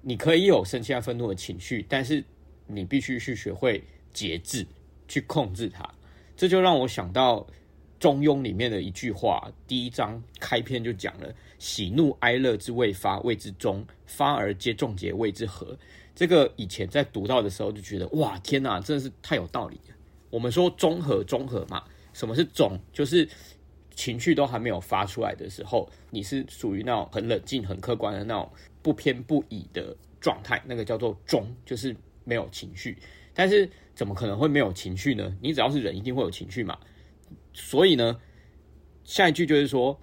[0.00, 2.22] 你可以有生气和愤怒的情绪，但是
[2.68, 4.64] 你必须去学会节制，
[5.08, 5.82] 去控制它。
[6.36, 7.40] 这就让我想到
[8.02, 15.78] 《中庸》里面的一句话，第一章开篇就讲了：“喜怒哀乐之未发，谓之中；发而皆众结，谓之和。”
[16.12, 19.94] 这个以前在读到的时候就觉得，哇，天哪，真的是太有道理了。
[20.30, 22.76] 我们说中和，中和嘛，什么是中？
[22.92, 23.28] 就是
[23.94, 28.50] 情绪都还没有发出来的时候，你是属于那种很冷静、很客观的那种
[28.82, 32.98] 不偏不倚的状态，那个叫做中，就是没有情绪。
[33.32, 35.32] 但是怎么可能会没有情绪呢？
[35.40, 36.76] 你只要是人，一定会有情绪嘛。
[37.52, 38.20] 所以呢，
[39.04, 40.00] 下一句就是说，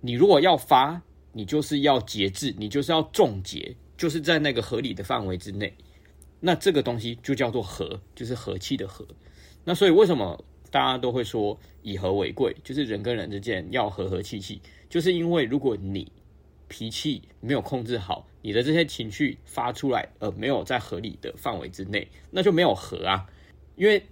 [0.00, 3.76] 你如果要发，你就是要节制，你就是要重节。
[3.96, 5.76] 就是在那个合理的范围之内，
[6.40, 9.06] 那这个东西就叫做和，就是和气的和。
[9.62, 12.56] 那所以为什么大家都会说以和为贵？
[12.64, 16.10] 就是人跟人之间要和和气气，就是因为如果你
[16.66, 23.26] 脾气没有控制好，你的这些情绪发出来，而没有在合理的范围之内，那就没有和啊。
[23.76, 24.02] 因为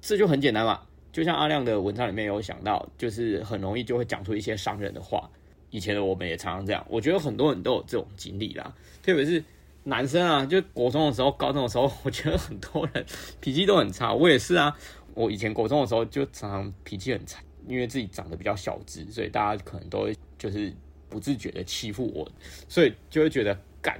[0.00, 0.85] 这就很简单嘛，
[1.16, 5.30] 就像阿亮的文章里面有想到，就是很容易就会讲出一些伤人的话。
[5.70, 9.42] 以前的我们也常常这样，我觉得很多人都有这种经历啦，特别是
[9.84, 13.02] 男生啊，就国中的时候、高中的时候，我觉得很多人
[13.40, 14.12] 脾气都很差。
[14.12, 14.76] 我也是啊，
[15.14, 20.70] 我以前国中的时候就常常脾气很差，因为自己长得比较小只，所以大家可能都会就是
[21.08, 22.30] 不自觉的欺负我，
[22.68, 23.98] 所以就会觉得感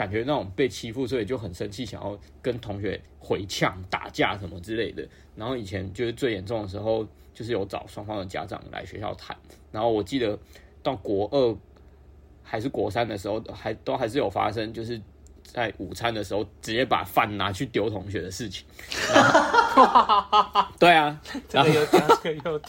[0.00, 5.06] 感觉那种被欺负，所以就很生气，想要跟同学回呛、打架什么之类的。
[5.36, 9.36] 然后以前就是最严重的时候，就是有找双方的家长来学校谈，
[9.70, 10.38] 然后我记得。
[10.82, 11.54] 到国二
[12.42, 14.98] 还是国三的时候，还都还是有发生，就是
[15.44, 18.64] 在午餐的时候直接把饭拿去丢同学的事情。
[20.78, 22.60] 对啊， 这个有这个有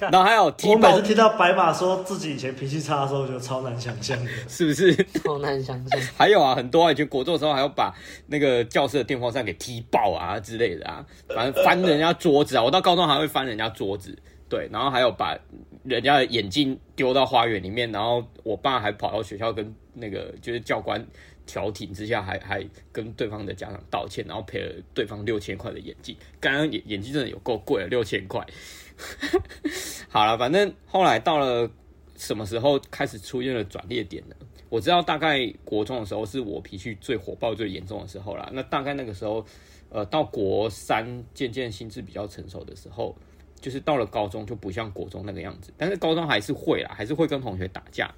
[0.00, 4.94] 然后还有， 我每次听到白马说自己以前脾气差的时候，就超难想象的，是不是？
[5.24, 6.00] 超难想象。
[6.16, 7.94] 还有啊，很多以前国中的时候，还要把
[8.26, 12.62] 那个教室的电风扇给踢爆啊之类的啊，反正翻人家桌子啊。
[12.62, 14.16] 我到高中还会翻人家桌子，
[14.48, 15.36] 对，然后还有把。
[15.84, 21.02] 人家的眼镜丢到花园里面，然后我爸还跑到学校跟那个就是教官
[21.48, 26.14] 调停之下还，还跟对方的家长道歉，然后赔了对方六千块的眼镜。
[26.38, 28.46] 刚刚眼眼镜真的有够贵了，六千块。
[30.08, 31.68] 好了，反正后来到了
[32.16, 34.36] 什么时候开始出现了转捩点呢？
[34.68, 38.50] 我知道大概国中的时候是我脾气最火爆、最严重的时候啦。
[38.52, 39.42] 那大概那个时候，
[39.88, 43.16] 呃，到国三渐渐心智比较成熟的时候。
[43.60, 48.08] 就是到了高中就不像国中那个样子，但是高中还是会啦，还是会跟同学打架，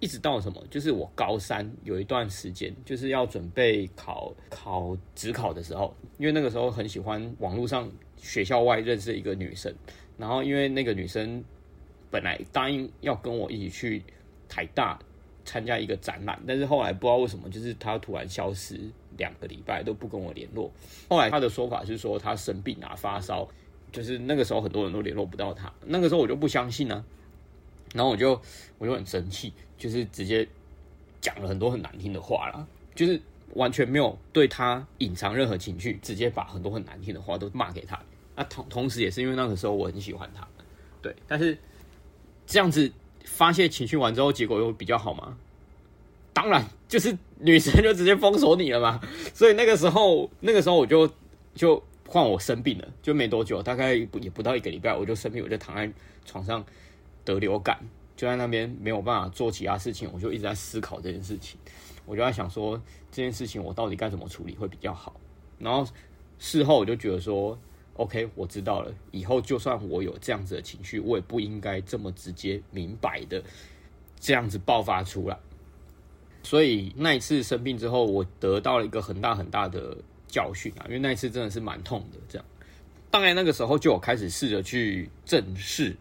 [0.00, 0.60] 一直到什么？
[0.70, 9.72] 就是我高三有一段时间，就是要准备考考职考的时候，因为那个时候很喜欢网络上学校外认识一个女生，
[10.16, 11.44] 然后因为那个女生
[12.10, 14.02] 本来答应要跟我一起去
[14.48, 14.98] 台大
[15.44, 18.80] 参加一个展览，但是后来不知道为什么，就是她突然消失
[19.16, 20.72] 两个礼拜都不跟我联络，
[21.08, 23.48] 后来她的说法是说她生病啊，发烧。
[23.92, 25.72] 就是那个时候，很多人都联络不到他。
[25.84, 27.04] 那个时候我就不相信呢，
[27.94, 28.40] 然后我就
[28.78, 30.46] 我就很生气，就是直接
[31.20, 33.20] 讲了很多很难听的话啦，就是
[33.54, 37.98] 完全没有对他隐藏任何情绪，直接把很多很难听的话都骂给他。
[38.36, 40.46] 那同同时也是因为那个时候我很喜欢他，
[41.02, 41.14] 对。
[41.26, 41.56] 但是
[42.46, 42.90] 这样子
[43.24, 45.36] 发泄情绪完之后，结果又比较好吗？
[46.32, 49.00] 当然，就是女生就直接封锁你了嘛。
[49.34, 51.10] 所以那个时候，那个时候我就
[51.54, 51.82] 就。
[52.12, 55.88] 换我生病了，就没多久，大概也不到一个礼拜，我就生病，我就躺在
[56.26, 56.66] 床上
[57.24, 57.78] 得流感，
[58.16, 61.58] 就在那边没有办法做其他事情，我就一直在思考这件事情，
[62.06, 62.80] 我就在想说
[63.10, 65.18] 这件事情我到底该怎么处理会比较好。
[65.58, 65.86] 然后
[66.38, 67.58] 事后我就觉得说
[67.94, 73.42] ，OK，我知道了，以后就算我有这样子的情绪，我也不应该这么直接明白的
[74.18, 75.38] 这样子爆发出来。
[76.42, 79.96] 所以那一次生病之后，我得到了一个很大很大的。
[80.32, 82.18] 教训啊，因为那一次真的是蛮痛的。
[82.28, 82.46] 这样，
[83.10, 85.96] 当然那个时候就有开始试着去正视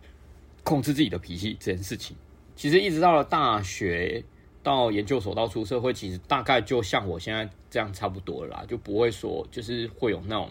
[0.69, 2.15] 控制自己的脾气这件事情。
[2.55, 4.23] 其实一直到了大学、
[4.61, 10.47] 到研究所、到出社会，其实大概就像我现在这样差不多了啦，就不会说就是会有那种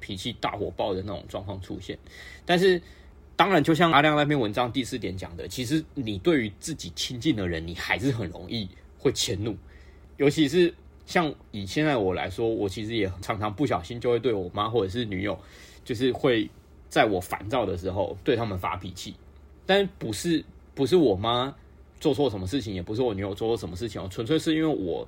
[0.00, 1.96] 脾气大火爆的那种状况出现。
[2.44, 2.82] 但是，
[3.36, 9.56] 当然就像阿亮那篇文章第四点讲的，其实你对于自己亲近的人，你还是很容易会迁怒，
[10.16, 10.74] 尤其是。
[11.04, 15.36] 像以现在我来说，我其实也常常不小心就会对我妈或者是女友，
[15.84, 16.48] 就是会
[16.88, 19.12] 在我烦躁的时候对他们发脾气。
[19.66, 20.44] 但不是
[20.74, 21.54] 不是我妈
[22.00, 25.06] 做错什么事情，也不是我女友做错什么事情，纯粹是因为我，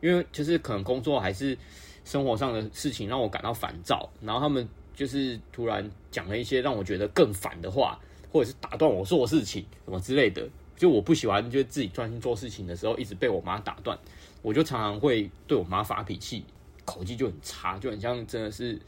[0.00, 1.56] 因为就是可能工作还是
[2.04, 7.98] 生活上的事情让我感到烦躁，然后他们就是突然讲了一些让我觉得更烦的话，
[8.32, 10.48] 或者是打断我做事情什么之类的。
[10.76, 13.98] 就我不喜欢，就自己专心做事情的时候，一直被我妈打断，
[14.42, 16.44] 我就常常会对我妈发脾气，
[16.84, 18.78] 口气就很差，就很像真的是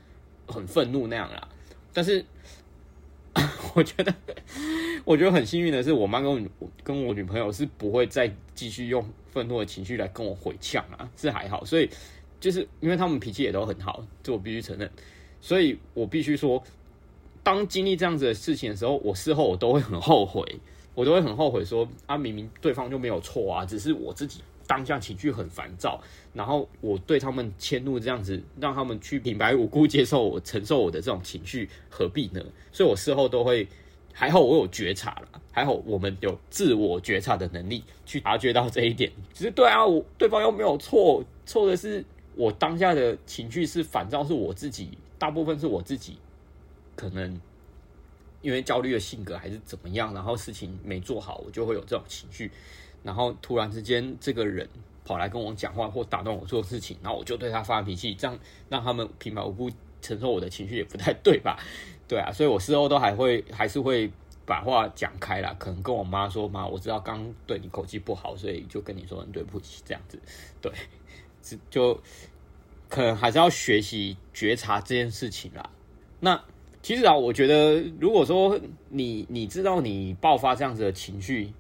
[0.47, 1.49] 很愤怒那样啦。
[1.95, 2.23] 但是
[3.75, 4.15] 我觉得，
[5.05, 11.65] 我觉得很幸运的是，我妈跟我跟我女朋友是不会再继续用愤怒的情绪来跟我回呛啊，是还好。
[11.65, 11.89] 所以
[12.41, 14.91] 就是因为他们脾气也都很好，这我必须承认。
[15.41, 16.63] 所以我必须说，
[17.43, 20.43] 当经历这样子的事情的时候，我事后我都会很后悔，
[20.95, 26.01] 我都会很后悔说，啊，明明对方就没有错啊，只是我自己当下情绪很烦躁，
[26.35, 32.41] 然后我对他们迁怒这样子，让他们去平白无故接受我承受我的这种情绪，何必呢？
[32.71, 33.67] 所以我事后都会，
[34.13, 39.11] 还好我有觉察了，还好我们有自我觉察的能力去察觉到这一点。
[39.33, 42.05] 其实对啊，我对方又没有错，错的是
[42.37, 44.91] 我当下的情绪是烦躁，是我自己。
[45.19, 46.19] 大部分是我自己，
[46.95, 47.41] 可能
[48.41, 52.53] 因为焦虑的性格还是怎么样，然后事情没做好，我就会有这种情绪。
[53.09, 54.69] 然后突然之间，这个人
[55.03, 59.71] 跑来跟我讲话或打断我做事情，然后我就对他发脾气，这样让他们平白无故
[60.03, 61.59] 承受我的情绪也不太对吧？
[62.07, 64.13] 对啊，所以我事后都还会还是会
[64.45, 70.21] 把话讲开了，可能跟我妈说：“妈，我知道刚对你口气不好，所以就跟你说对不起。”这样子，
[70.61, 70.71] 对，
[71.71, 71.99] 就。
[72.91, 75.69] 可能还是要学习觉察这件事情啦。
[76.21, 76.43] 那
[76.81, 81.53] 其实啊，我觉得如果说你你知道你爆发这样子的情绪，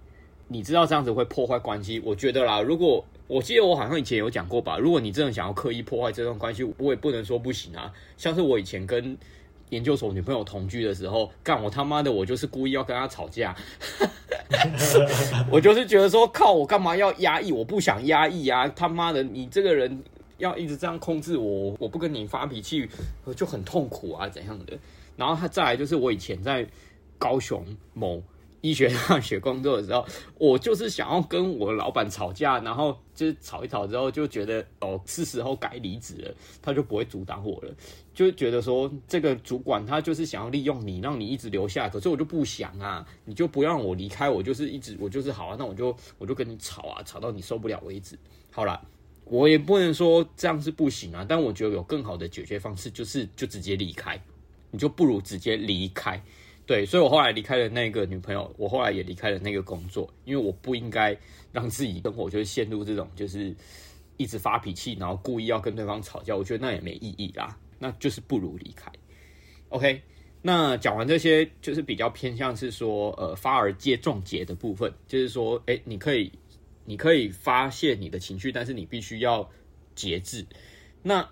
[0.48, 7.92] 你知道这样子会破坏关系，我觉得啦，如果我记得我好像以前有讲过吧，如果你真的想要刻意破坏这段关系，我也不能说不行啊。
[8.16, 9.16] 像是我以前跟
[9.70, 13.54] 研究所女朋友同居的时候，干我他妈的，我就是故意要跟她吵架，
[15.52, 17.52] 我就是觉得说靠，我干嘛要压抑？
[17.52, 18.66] 我不想压抑啊！
[18.68, 20.02] 他妈的，你这个人。
[20.38, 22.88] 要一直这样控制我，我不跟你发脾气，
[23.34, 24.78] 就很痛苦啊，怎样的？
[25.16, 26.64] 然后他再来就是我以前在
[27.18, 28.22] 高雄某
[28.60, 30.06] 医学大学工作的时候，
[30.38, 37.74] 我就是想要跟我老板吵架，然后就是吵一吵之后就觉得哦，是时候该离职了，他就不会阻挡我了，
[38.12, 48.18] 就觉得说这个主管他就是想要利用你，让你一直留下来，可是我就不想啊，你就不让我离开，我就是一直我就是好啊，那我就我就跟你吵啊，吵到你受不了为止，
[48.50, 48.80] 好了。
[49.30, 54.18] 我也不能说这样是不行啊，但我觉得有更好的解决方式，就是就直接离开，
[54.70, 56.18] 你就不如直接离开。
[56.68, 61.16] 对，所以我后来离开了那个女朋友，我后来也离开了那个工作，因为我不应该
[61.50, 63.56] 让自己生活就是陷入这种就是
[64.18, 68.92] 一直发脾气，然后故意要跟对方吵架，我觉得那也没意义啦，那就是不如离开。
[69.70, 70.02] OK，
[70.42, 76.30] 那讲完这些，就是比较偏向是说，呃，发而皆中结的部分，就是说，哎，你可以。
[76.84, 79.46] 你可以发泄你的情绪，但是你必须要
[79.94, 80.46] 节制。
[81.02, 81.28] 那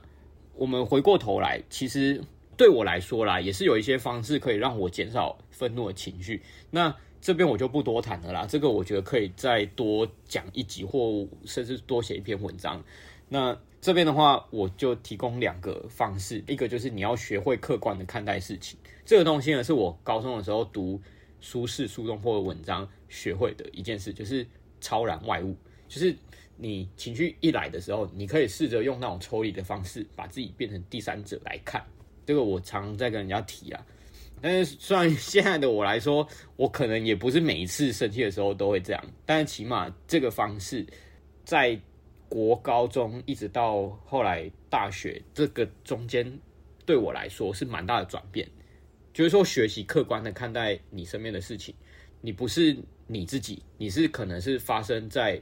[0.52, 2.22] 我们回过头来，其实
[2.56, 6.42] 对我来说啦，也是有一些方式可以让我减少愤怒的情绪。
[6.70, 12.82] 那这边我就不多谈了啦，这个我觉得可以再多讲一集，或甚至多写一篇文章。
[13.28, 18.78] 那这边的话，我就提供两个方式，一个就是你要学会客观的看待事情。
[19.04, 21.00] 这个东西呢，是我高中的时候读
[21.40, 24.46] 苏轼、苏东坡的文章学会的一件事，就是。
[24.78, 25.56] 超然外物，
[25.88, 26.14] 就是
[26.58, 31.82] 你情绪一来的时候，你可以试着用那种抽离的方式，把自己变成第三者来看。
[32.26, 33.86] 这个我常在跟人家提啊。
[34.42, 40.84] 但是，虽然现在的我来说，我可能也不是每一次生气的时候都会这样，但是起码这个方式，
[41.44, 41.80] 在
[42.28, 46.38] 国高中一直到后来大学这个中间，
[46.84, 48.46] 对我来说是蛮大的转变。
[49.14, 51.74] 就是说，学习客观的看待你身边的事情，
[52.20, 52.76] 你不是。
[53.08, 55.40] 你自己，你是可能是发生在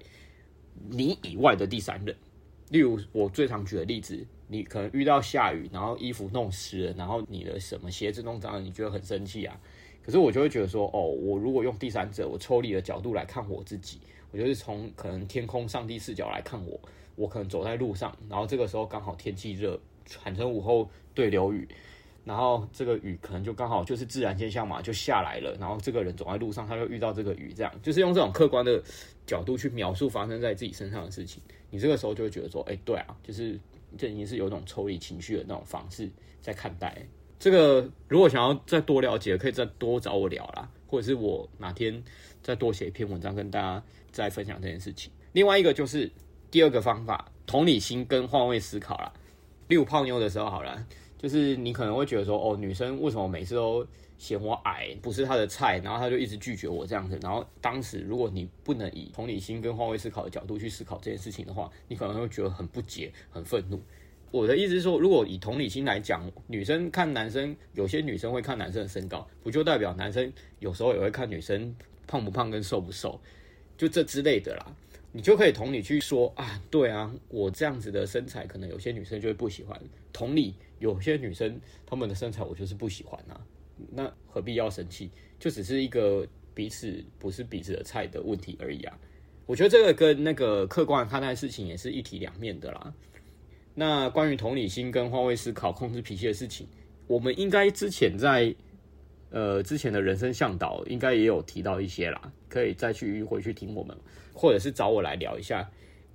[0.91, 2.15] 你以外的第三人。
[2.69, 9.59] 例如，我最常举的例子，你可能遇到下雨，然后衣服弄湿了，然后你的什么鞋子弄脏了，你觉得很生气啊。
[10.03, 16.79] 可是我就会觉得说，哦，我如果用第三者，我抽离的角度来看我自己，我就是从可能天空上帝视角来看我，
[17.17, 21.67] 我可能走在路上，然后这个时候刚好天气热，产生午后对流雨。
[22.27, 25.55] 然后这个雨可能就刚好就是自然现象嘛，就下来了。
[25.61, 28.83] 然后这个人走在路上，他就遇到这个雨，这样就是用这种客观的
[29.27, 31.43] 角度去描述发生在自己身上的事情。
[31.69, 33.61] 你这个时候就会觉得说，哎，对啊，就是
[33.97, 36.97] 这已经是有一种抽离情绪的那种方式在看待。
[37.39, 42.03] 这个如果想要再多了解，可以再多找我聊啦，或者是我哪天
[42.43, 45.13] 再多写一篇文章跟大家再分享这件事情。
[45.33, 46.11] 另外一个就是
[46.51, 49.13] 第二个方法，同理心跟换位思考啦。
[49.69, 50.87] 例如泡妞的时候，好了。
[51.17, 53.87] 就是你可能会觉得说，哦，女生为什么每次都
[54.19, 57.19] 嫌我矮，不是他的菜，然后他就一直拒绝我这样子。
[57.23, 63.81] 然后当时如果你不能以同理心跟换位思考的角度去思考这件事情的话，你可能会觉得很不解、很愤怒。
[64.31, 71.75] 我的意思是说，如果以同理心来讲，女生看男生，有些女生会看男生的身高，不就代表男生有时候也会看女生
[72.07, 73.21] 胖不胖跟瘦不瘦？
[73.79, 74.67] 就这之类的啦，
[75.13, 79.81] 你就可以同理去说啊，对啊，我这样子的身材，可能有些女生就会不喜欢。
[80.13, 83.41] 同理，有些女生她们的身材我就是不喜欢啊，
[83.91, 85.11] 那何必要生气？
[85.39, 88.99] 就只是一个彼此不是彼此的菜的问题而已啊。
[89.47, 92.95] 我觉得这个跟那个客观看待事情也是一体两面的啦。
[93.75, 96.67] 那关于同理心跟换位思考、控制脾气的事情，
[97.07, 98.55] 我们应该之前在
[99.31, 103.95] 呃之前的人生向导应该也有提到一些啦，可以再去回去听我们，
[104.33, 105.69] 或者是找我来聊一下，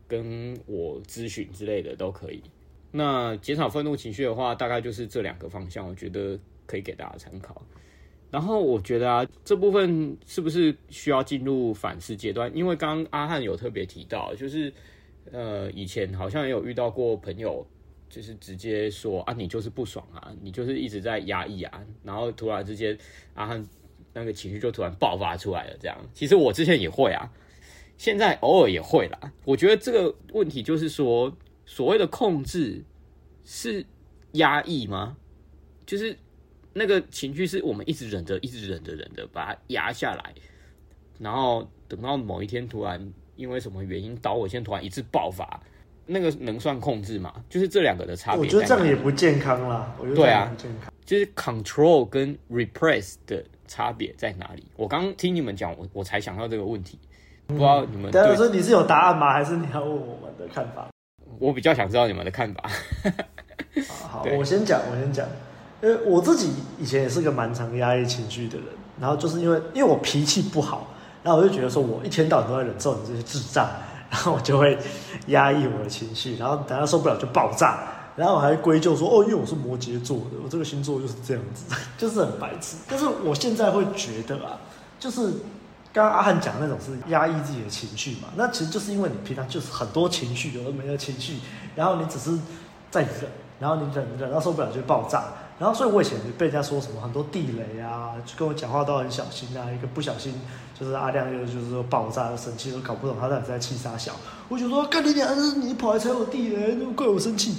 [0.07, 2.41] 跟我咨询之类的都可以。
[2.91, 6.39] 那减少愤怒情绪的话，大概就是这两个方向，我觉得
[6.69, 7.59] 可以给大家参考。
[8.29, 12.55] 然后我觉得啊，这部分是不是需要进入反思阶段？
[12.55, 14.71] 因为刚刚阿汉有特别提到，就是
[15.31, 17.65] 呃，以前好像也有遇到过朋友，
[18.07, 22.95] 就是直接说啊，你就是不爽啊，你就是一直在压抑啊，然后突然之间
[23.33, 23.67] 阿汉
[24.13, 25.75] 那个情绪就突然爆发出来了。
[25.79, 27.27] 这样，其实我之前也会啊，
[27.97, 29.33] 现在偶尔也会啦。
[29.43, 32.83] 我觉得这个问题就是说，所谓的控制
[33.43, 33.83] 是
[34.33, 35.17] 压抑吗？
[35.87, 36.15] 就是。
[36.73, 40.33] 那个情绪是我们一直忍着，一直忍着，忍着，把它压下来，
[41.17, 45.59] 然后等到某一天突然因为什么原因导火线突然一次爆发，
[46.05, 47.33] 那个能算控制吗？
[47.49, 48.39] 就是这两个的差别。
[48.39, 49.95] 我觉得这样也不健康啦。
[49.99, 50.81] 我觉得这样不健康。
[50.81, 54.63] 对啊，就是 control 跟 repress 的差别在哪里？
[54.75, 56.99] 我刚听你们讲，我我才想到这个问题，
[57.47, 58.11] 不知道你们。
[58.13, 59.33] 但是说你是有答案吗？
[59.33, 60.87] 还是你要问我们的看法？
[61.39, 62.69] 我比较想知道你们的看法。
[63.89, 65.27] 好，我先讲，我先讲。
[65.81, 68.67] 呃，我自己以前也是个蛮常压抑情绪的人，
[68.99, 70.87] 然后就是因为因为我脾气不好，
[71.23, 73.67] 然后我就觉得说我一天到晚都在忍受你这些智障，
[74.09, 74.77] 然后我就会
[75.27, 77.79] 压抑我的情绪，然后等下受不了就爆炸，
[78.17, 82.75] 然后我还归咎说哦，因为我是摩羯座的，我这个星座就是这样子， 就是很白痴。
[82.89, 84.59] 但是我现在会觉得啊，
[84.99, 85.31] 就是
[85.93, 91.37] 刚刚阿汉讲的那种是压抑自己的情绪嘛，那其实就是因为你平常就是很多情绪，有的没的情绪，
[91.75, 92.37] 然后你只是
[92.91, 95.23] 在忍，然后你忍忍到受不了就爆炸。
[95.59, 100.33] 然后，所以我以前被人家说什么很多地雷啊，就跟我讲话都很小心啊，一个不小心
[100.79, 104.13] 就是阿亮又就是说爆炸生气，都搞不懂他到底在气啥小。
[104.47, 107.57] 我就说干你娘，你跑来踩我地雷，就怪我生气。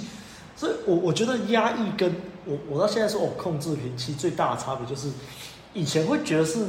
[0.55, 2.11] 所以我我觉得压抑跟
[2.45, 5.07] 我我到现在说我控制脾气最大的差别就是，
[5.73, 6.65] 以前会觉得是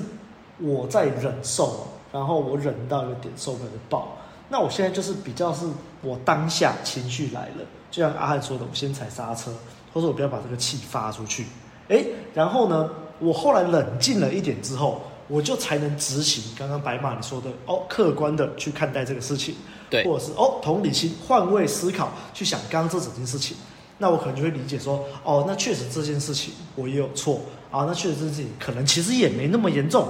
[0.59, 4.19] 我在忍受，然后我忍到一个点受不了就爆。
[4.51, 5.67] 那我现在就是比较是
[6.03, 9.51] 我当下情绪来了，就像阿汉说的，我先踩刹车。
[9.93, 11.47] 或者我不要把这个气发出去，
[11.89, 19.55] 诶，然后呢，我后来冷静了一点之后，我就才能执行刚刚白马你说的哦，客观的去看待这个事情，
[19.91, 23.57] 对，或者是哦，同理心、换位思考去想刚刚这整件事情，
[23.99, 27.41] 那我可能就会理解说，哦，那确实这件事情我也有错
[27.71, 30.09] 啊，那确实这件事情可能其实也没那么严重，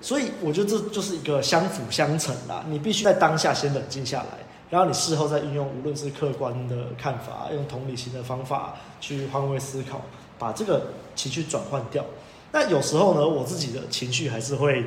[0.00, 4.47] 所以我觉得这就是一个相辅相成啦，你必须在当下先冷静下来。
[4.70, 10.02] 然后你事后再运用，无论是客观的看法，用同理心的方法去换位思考，
[10.38, 12.04] 把这个情绪转换掉。
[12.52, 14.84] 那有时候呢，我自己的情绪还是会，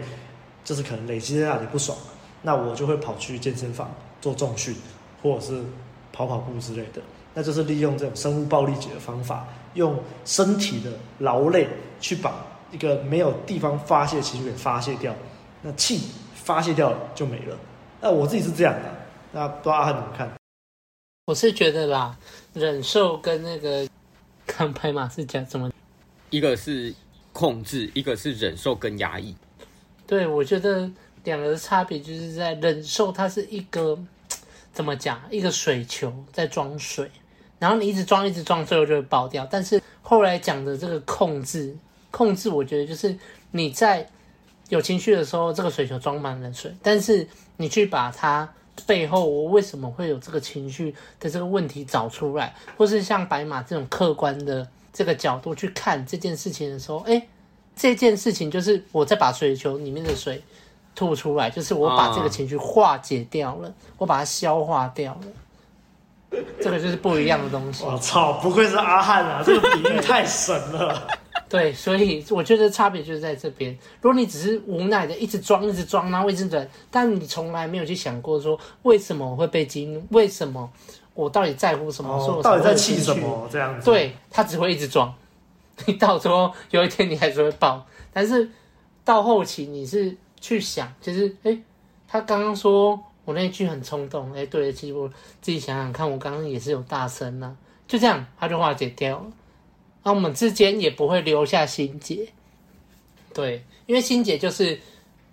[0.64, 1.98] 就是可能累积在那里不爽，
[2.44, 4.76] 那我就会跑去健身房做重训，
[5.24, 5.64] 或者是
[6.14, 7.02] 跑跑步之类的。
[7.34, 11.68] 那就是利用这种生物暴力解的方法，用身体的劳累
[12.00, 12.34] 去把
[12.72, 15.16] 一个没有地方发泄情绪给发泄掉，
[15.62, 16.02] 那气
[16.36, 17.58] 发泄掉了就没了。
[18.00, 19.01] 那我自己是这样的。
[19.34, 20.30] 那不知道阿怎么看？
[21.26, 22.18] 我是觉得啦，
[22.54, 23.88] 忍受跟那个
[24.46, 25.72] 看拍马是讲怎么？
[26.30, 26.94] 一个是
[27.32, 29.34] 控制，一个是忍受跟压抑。
[30.06, 30.92] 对，我觉得
[31.24, 33.98] 两个的差别就是在忍受，它是一个
[34.74, 35.22] 怎么讲？
[35.32, 37.10] 一个水球在装水，
[37.58, 39.48] 然后你一直装，一直装，最后就会爆掉。
[39.50, 41.74] 但是后来讲的这个控制，
[42.10, 43.18] 控制，我觉得就是
[43.52, 44.10] 你在
[44.68, 47.26] 有情绪的时候，这个水球装满了水，但是
[47.56, 48.54] 你去把它。
[48.86, 57.22] 背后我为什么会有这个情绪的这个问题找出来，或是像白马这种客观的这个角度去看这件事情的时候，哎，
[57.76, 60.42] 这件事情就是我在把水球里面的水
[60.96, 67.84] 吐出来，就是我把这个情绪化解掉了，我把它消化掉了，这个就是不一样的东西。
[67.86, 71.08] 我操，不愧是阿汉啊，这个比喻太神了。
[71.52, 73.78] 对，所以我觉得差别就是在这边。
[74.02, 80.72] 如果你只是无奈的一直装、一直装，然后一直忍，但你从来没有去想过说为什么我会被激怒，为什么
[81.14, 83.84] 我到底在乎什么，哦、说到底在气什么这样子。
[83.84, 85.14] 对，他只会一直装，
[85.86, 87.86] 你到时候有一天你还是会爆。
[88.14, 88.50] 但是
[89.04, 91.58] 到后期你是去想，就是哎，
[92.08, 95.06] 他刚刚说我那句很冲动，哎，对，其实我
[95.42, 99.26] 自己想想看，我刚刚也是有大声呐、啊，就这样他就化解掉了。
[100.04, 102.28] 那我们之间也不会留下心结，
[103.34, 104.80] 对，因为心结就是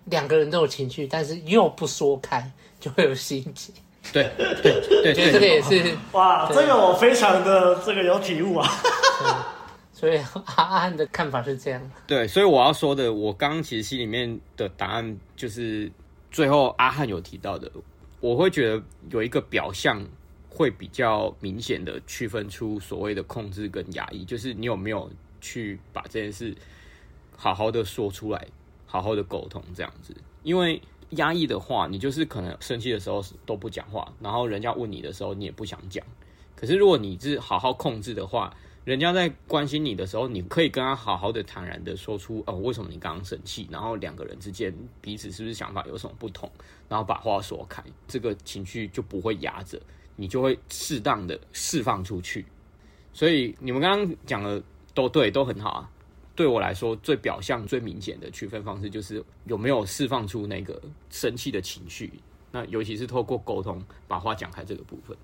[0.05, 3.73] 两个人都有情绪，但是又不说开，就会有心结。
[4.13, 8.69] 对对对， 觉得这个也是哇，这个我非常的这个有体悟啊。
[9.91, 10.17] 所以
[10.55, 11.91] 阿汉的看法是这样。
[12.07, 15.91] 对，所以我要说的，我刚刚其实心里面的答案就是
[16.31, 17.69] 最后阿汉有提到的，
[18.21, 20.01] 我会觉得有一个表象
[20.59, 26.53] 会比较明显的区分出所谓的控制跟压抑，就是你有没有去把这件事
[27.37, 28.45] 好好的说出来，
[28.85, 30.81] 好好的沟通这样子，因为。
[31.13, 36.05] 压抑的话，你就是可能生气的时候都不讲话，然后人家问你的时候，你也不想讲。
[36.55, 38.55] 可是如果你是好好控制的话，
[38.85, 43.67] 人家在关心你的时候，你可以跟他好好的、坦然的说出，哦，为什么你刚刚生气？
[43.71, 46.47] 然后两个人之间彼此是不是想法有什么不同？
[46.87, 49.81] 然后把话说开，这个情绪就不会压着，
[50.19, 52.45] 你就会适当的释放出去。
[53.13, 54.61] 所以你们刚刚讲的
[54.93, 55.89] 都对，都很好啊。
[56.35, 62.11] 对我来说，最表象、最明显的区分方式就是有没有释放出那个生气的情绪。
[62.51, 65.15] 那尤其是透过沟通把话讲开这个部分。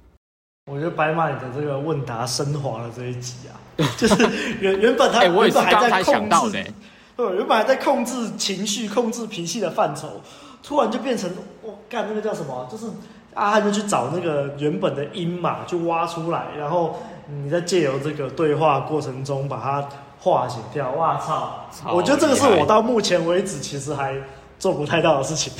[0.72, 3.54] 我觉得白马你的这个问答升华了这一集啊，
[3.98, 4.16] 就是
[4.60, 6.74] 原原本他原本还在控制，
[7.16, 10.22] 对，原本还在控制情绪、控制脾气的范畴，
[10.64, 11.32] 突然就变成
[11.62, 12.68] 我干那个叫什么？
[12.70, 12.88] 就是
[13.36, 19.88] 阿汉就去找那个原本的音嘛，就挖出来，然后你在借由这个对话过程中把它。
[20.18, 21.68] 化解掉，哇操！
[21.94, 24.16] 我觉得这个是我到目前为止其实还
[24.58, 25.54] 做不太到的事情，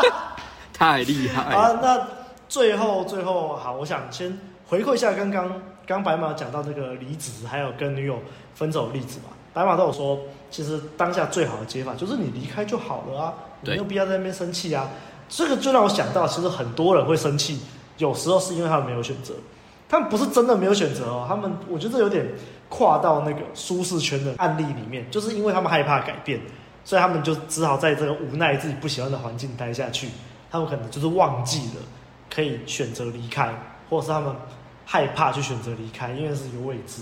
[0.72, 1.78] 太厉害啊！
[1.82, 2.06] 那
[2.48, 8.18] 最后最后好，我想先回馈一下刚刚刚白马讲到那个离职，还有跟女友
[8.54, 9.24] 分手的例子嘛。
[9.52, 10.18] 白马都有说，
[10.50, 14.88] 其实当下最好的解法就是你离开就好了啊，你没有必要在那边生气啊。
[15.28, 17.60] 这个就让我想到，其实很多人会生气，
[17.98, 19.34] 有时候是因为他们没有选择。
[19.88, 22.26] 他们不是真的没有选择哦，他们我觉得有点
[22.68, 26.38] 跨到那个舒适圈的案例里面，就是因为他们害怕改变，
[26.84, 30.10] 所以他们就只好在这个无奈自己不喜欢的环境待下去。
[30.50, 31.82] 他们可能就是忘记了
[32.34, 33.50] 可以选择离开，
[33.88, 34.34] 或者是他们
[34.84, 37.00] 害怕去选择离开，因为是一个未知。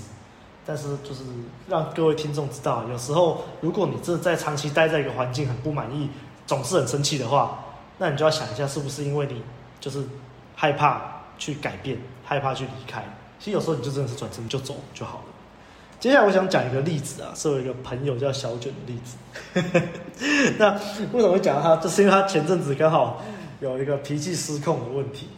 [0.65, 1.25] 但是就是
[1.69, 6.09] 让各位听众知道，有时候如果你真的在长期待在一个环境很不满意，
[6.47, 7.59] 总是很生气的话，
[7.99, 9.43] 那你就要想一下，是不是因为你
[9.81, 10.05] 就是
[10.55, 11.99] 害怕去改变。
[12.29, 13.05] 害怕去离开，
[13.39, 15.25] 其实有时候你就真的是转身就走就好了。
[16.01, 19.17] 接下来我想讲一个例子啊，是我一个朋友叫小卷的例子。
[20.59, 20.73] 那
[21.13, 21.77] 为什么会讲他？
[21.77, 23.23] 就是因为他前阵子刚好
[23.61, 25.29] 有一个脾气失控的问题。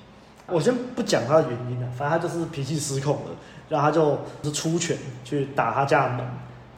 [0.47, 3.33] 我先不讲他的原因了，反正他就是脾气失控了，
[3.69, 6.27] 然后他就是出拳去打他家的门。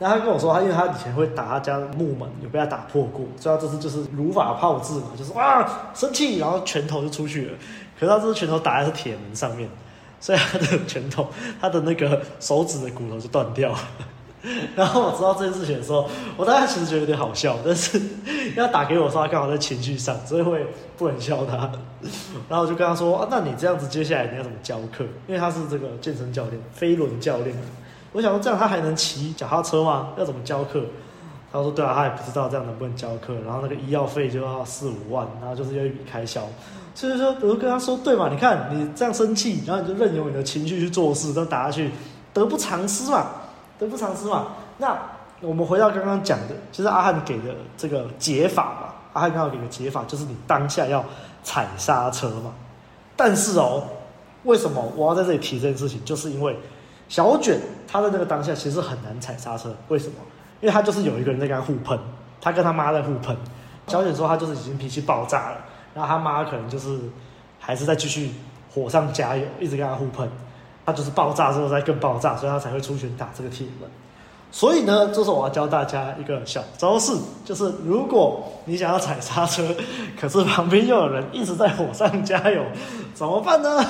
[0.00, 7.52] 然后他跟我说，他因为他以前会打他家的木门，有被他打破过，所以他这次就是如法炮制嘛，就是哇生气，然后拳头就出去了。
[7.98, 9.68] 可是他这次拳头打在是铁门上面。
[10.22, 11.28] 所以他的拳头，
[11.58, 13.78] 他的那个手指的骨头就断掉了。
[14.76, 17.98] 然后我知道这件事情的时候，我当时其实觉得有点好笑，但是
[18.54, 20.66] 要打给我的时候，他刚好在情绪上，所以会
[20.98, 21.72] 不能笑他。
[22.50, 25.04] 然后我就跟他说：“啊，那你这样子接下来你要怎么教课？
[25.26, 27.56] 因为他是这个健身教练，飞轮教练。
[28.12, 30.08] 我想说这样他还能骑脚踏车吗？
[30.16, 30.82] 要怎么教课？”
[31.52, 33.34] 他说：“对啊，他也不知道这样能不能教课。
[33.44, 36.42] 然后那个医药费就要四五万，然后就是有一笔开销。”
[36.94, 38.28] 所以说，我就跟他说，对嘛？
[38.30, 41.90] 你看你这样生气，然后你就任由你的情绪去做事，这样打下去，
[42.32, 43.26] 得不偿失嘛，
[43.78, 44.48] 得不偿失嘛。
[44.78, 44.96] 那
[45.40, 48.94] 我们回到刚刚讲的，就是阿汉给的这个解法嘛。
[49.12, 51.04] 阿汉刚好给的解法就是你当下要
[51.42, 52.52] 踩刹车嘛。
[53.16, 53.82] 但是哦，
[54.44, 56.04] 为什么我要在这里提这件事情？
[56.04, 56.56] 就是因为
[57.10, 59.76] 小卷他的那个当下其实很难踩刹车。
[59.88, 60.14] 为什么？
[60.62, 61.98] 因为他就是有一个人在跟他互喷，
[62.40, 63.36] 他跟他妈在互喷。
[63.88, 65.56] 小卷说他就是已经脾气爆炸了。
[65.92, 66.98] 然后他妈可能就是
[67.58, 68.30] 还是在继续
[68.72, 70.30] 火上加油，一直跟他互喷，
[70.86, 73.90] 他就是爆炸之后再更爆炸，所以他才会出拳打这个铁门。
[74.52, 77.12] 所以呢，这时候我要教大家一个小招式，
[77.44, 79.74] 就是如果你想要踩刹车，
[80.16, 82.64] 可是旁边又有人一直在火上加油，
[83.12, 83.84] 怎么办呢？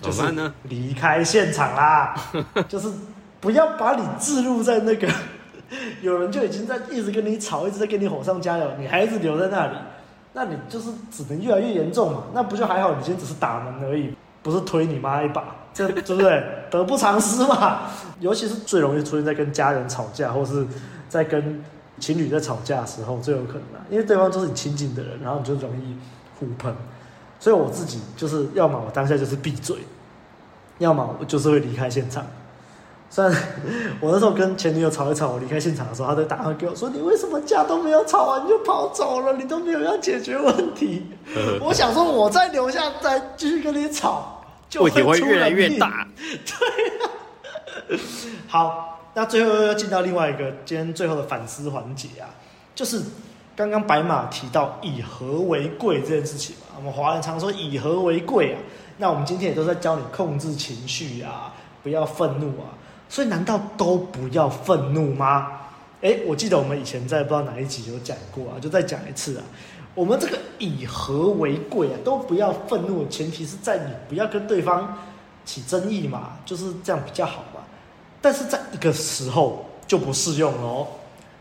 [0.00, 2.14] 就是离开现场啦，
[2.68, 2.90] 就是
[3.40, 5.08] 不要把你置入在那个
[6.02, 9.72] 有人就已经在一直跟你吵，一直在跟你火上加油，你还一直留在那里。
[10.32, 12.22] 那你就是只能越来越严重嘛？
[12.32, 12.94] 那不就还好？
[12.94, 15.42] 你今天只是打门而已，不是推你妈一把，
[15.74, 16.42] 这对不对？
[16.70, 17.80] 得不偿失嘛。
[18.20, 20.64] 尤其是最容易出现在跟家人吵架，或是
[21.08, 21.62] 在跟
[21.98, 25.96] 情侣在吵架的时候，最有可能啊，因为对方都是你亲近的人，然后你就容易
[26.38, 26.72] 互喷。
[27.40, 29.78] 所以我自己就是，要么我当下就是闭嘴，
[30.78, 32.24] 要么我就是会离开现场。
[33.12, 33.34] 虽然
[33.98, 39.32] 我那时候跟前女友吵一吵，我离开现场的时候，她都打电话给我说：“你为什么架都没有吵完就跑走了？
[39.32, 41.06] 你都没有要解决问题。
[41.60, 46.06] ”我想说，我再留下再继续跟你吵，就会，问题会越来越大。
[46.22, 48.00] 对啊。
[48.46, 52.30] 好，那最后要进到另外一个今天最后的反思环节啊，
[52.76, 53.02] 就是
[53.60, 58.58] 刚刚白马提到以和为贵这件事情嘛，我们华人常说以和为贵啊。
[58.96, 61.52] 那我们今天也都在教你控制情绪啊，
[61.82, 62.72] 不要愤怒啊。
[63.06, 65.48] 所以难道都不要愤怒吗？
[66.00, 69.44] 哎，我记得我们以前在不知道哪一集有讲过啊，就再讲一次啊。
[69.94, 74.96] 我们这个以和为贵啊，都不要愤怒，前提是在你不要跟对方
[75.44, 77.60] 起争议嘛，就是这样比较好嘛。
[78.22, 80.86] 但是在一个时候就不适用了哦，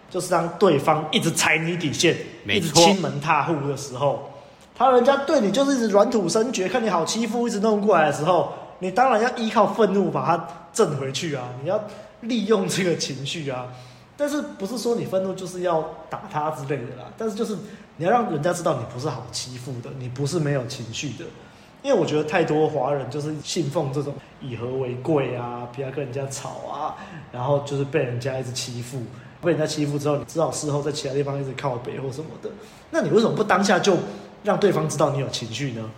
[0.10, 2.16] 就是当对方一直踩你底线，
[2.48, 4.32] 一直欺门踏户的时候。
[4.76, 11.50] 他人家对你就是一直软土生掘，看你好欺负，一直弄过来的时候，你当然要依靠愤怒把他震回去啊！
[11.62, 11.84] 你要
[12.22, 13.68] 利用这个情绪啊！
[14.16, 17.12] 但是不是说你愤怒就是要打他之类的啦？
[17.18, 17.58] 但是就是
[17.98, 21.26] 你要让人家知道你不是好欺负的，你不是没有情绪的。
[21.82, 26.96] 因为我觉得太多华人就是信奉这种以和为贵啊，不要跟人家吵啊，
[27.34, 29.02] 然后就是被人家一直欺负，
[29.42, 32.50] 被人家欺负之后，你只好事后在其他地方一直靠北或什么的。
[32.92, 33.98] 那你为什么不当下就？
[34.42, 35.92] 让对方知道你有情绪呢，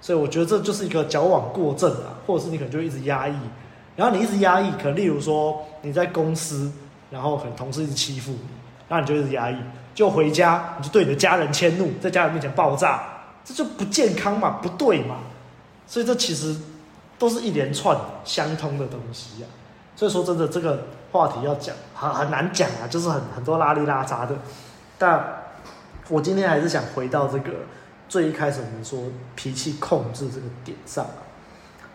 [0.00, 3.34] 所以我觉得这就是一个矫枉过正啊，或者是你可能就一直压抑，
[3.94, 6.72] 然后你一直压抑，可能例如说你在公司，
[7.08, 8.48] 然后可能同事一直欺负你，
[8.88, 9.56] 然后你就一直压抑，
[9.94, 13.04] 就回家你就对你的家人迁怒，在家人面前爆炸，
[13.44, 15.18] 这就不健康嘛，不对嘛，
[15.86, 16.52] 所以这其实
[17.16, 19.94] 都是一连串相通的东西呀、啊。
[19.94, 20.82] 所以说真的这个
[21.14, 24.34] 话题要讲很很难讲啊，就是很很多拉里拉杂的，
[24.98, 25.24] 但
[26.08, 27.52] 我今天还是想回到这个。
[28.06, 29.00] 最一开始我们说
[29.34, 31.06] 脾气控制这个点上，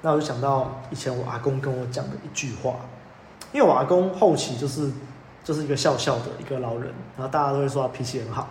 [0.02, 2.78] 那我就想到以前我阿公跟我讲的一句话，
[3.52, 4.92] 因为我阿公后期就是
[5.44, 8.48] 就是一个笑笑的一个老人，然后大家都会说他脾气很好，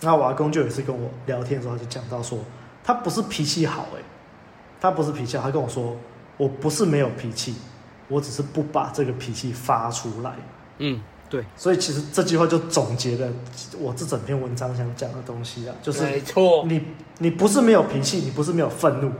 [0.00, 2.38] 然后我阿公就有一次跟我聊天的时候就讲到说，
[2.84, 4.04] 他不是脾气好诶，
[4.80, 5.96] 他不是脾气好，他跟我说，
[6.36, 7.56] 我不是没有脾气，
[8.08, 10.32] 我只是不把这个脾气发出来，
[10.78, 11.00] 嗯。
[11.30, 13.26] 对，所以其实这句话就总结了
[13.80, 16.80] 我这整篇文章想讲的东西啊，就是没错，你
[17.18, 19.10] 你不是没有脾气，你不是没有愤怒，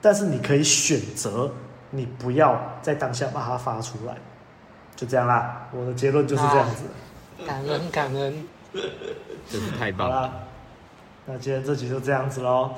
[0.00, 1.50] 但是你可以选择，
[1.90, 4.14] 你不要在当下把它发出来，
[4.94, 5.66] 就这样啦。
[5.72, 6.84] 我的结论就是这样子。
[7.44, 8.44] 感恩感恩，
[9.50, 10.32] 真是太棒了。
[11.26, 12.70] 那今天这集就这样子喽。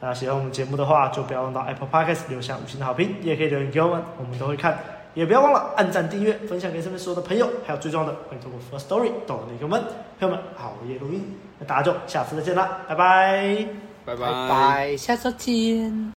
[0.00, 4.78] 那喜欢我们节目的话，就不要忘到 Apple Podcast 留下五星的好评，也可以留言给我们，我们都会看。
[5.14, 9.80] 也不要忘了按赞、订阅、分享给身边所有的朋友，还有最重要的，欢迎通过 Firstory 抖内给我们
[10.18, 11.38] 朋友们好夜录音。
[11.58, 13.66] 那大家就下次再见啦，拜拜，
[14.04, 16.12] 拜拜，拜拜，下周见。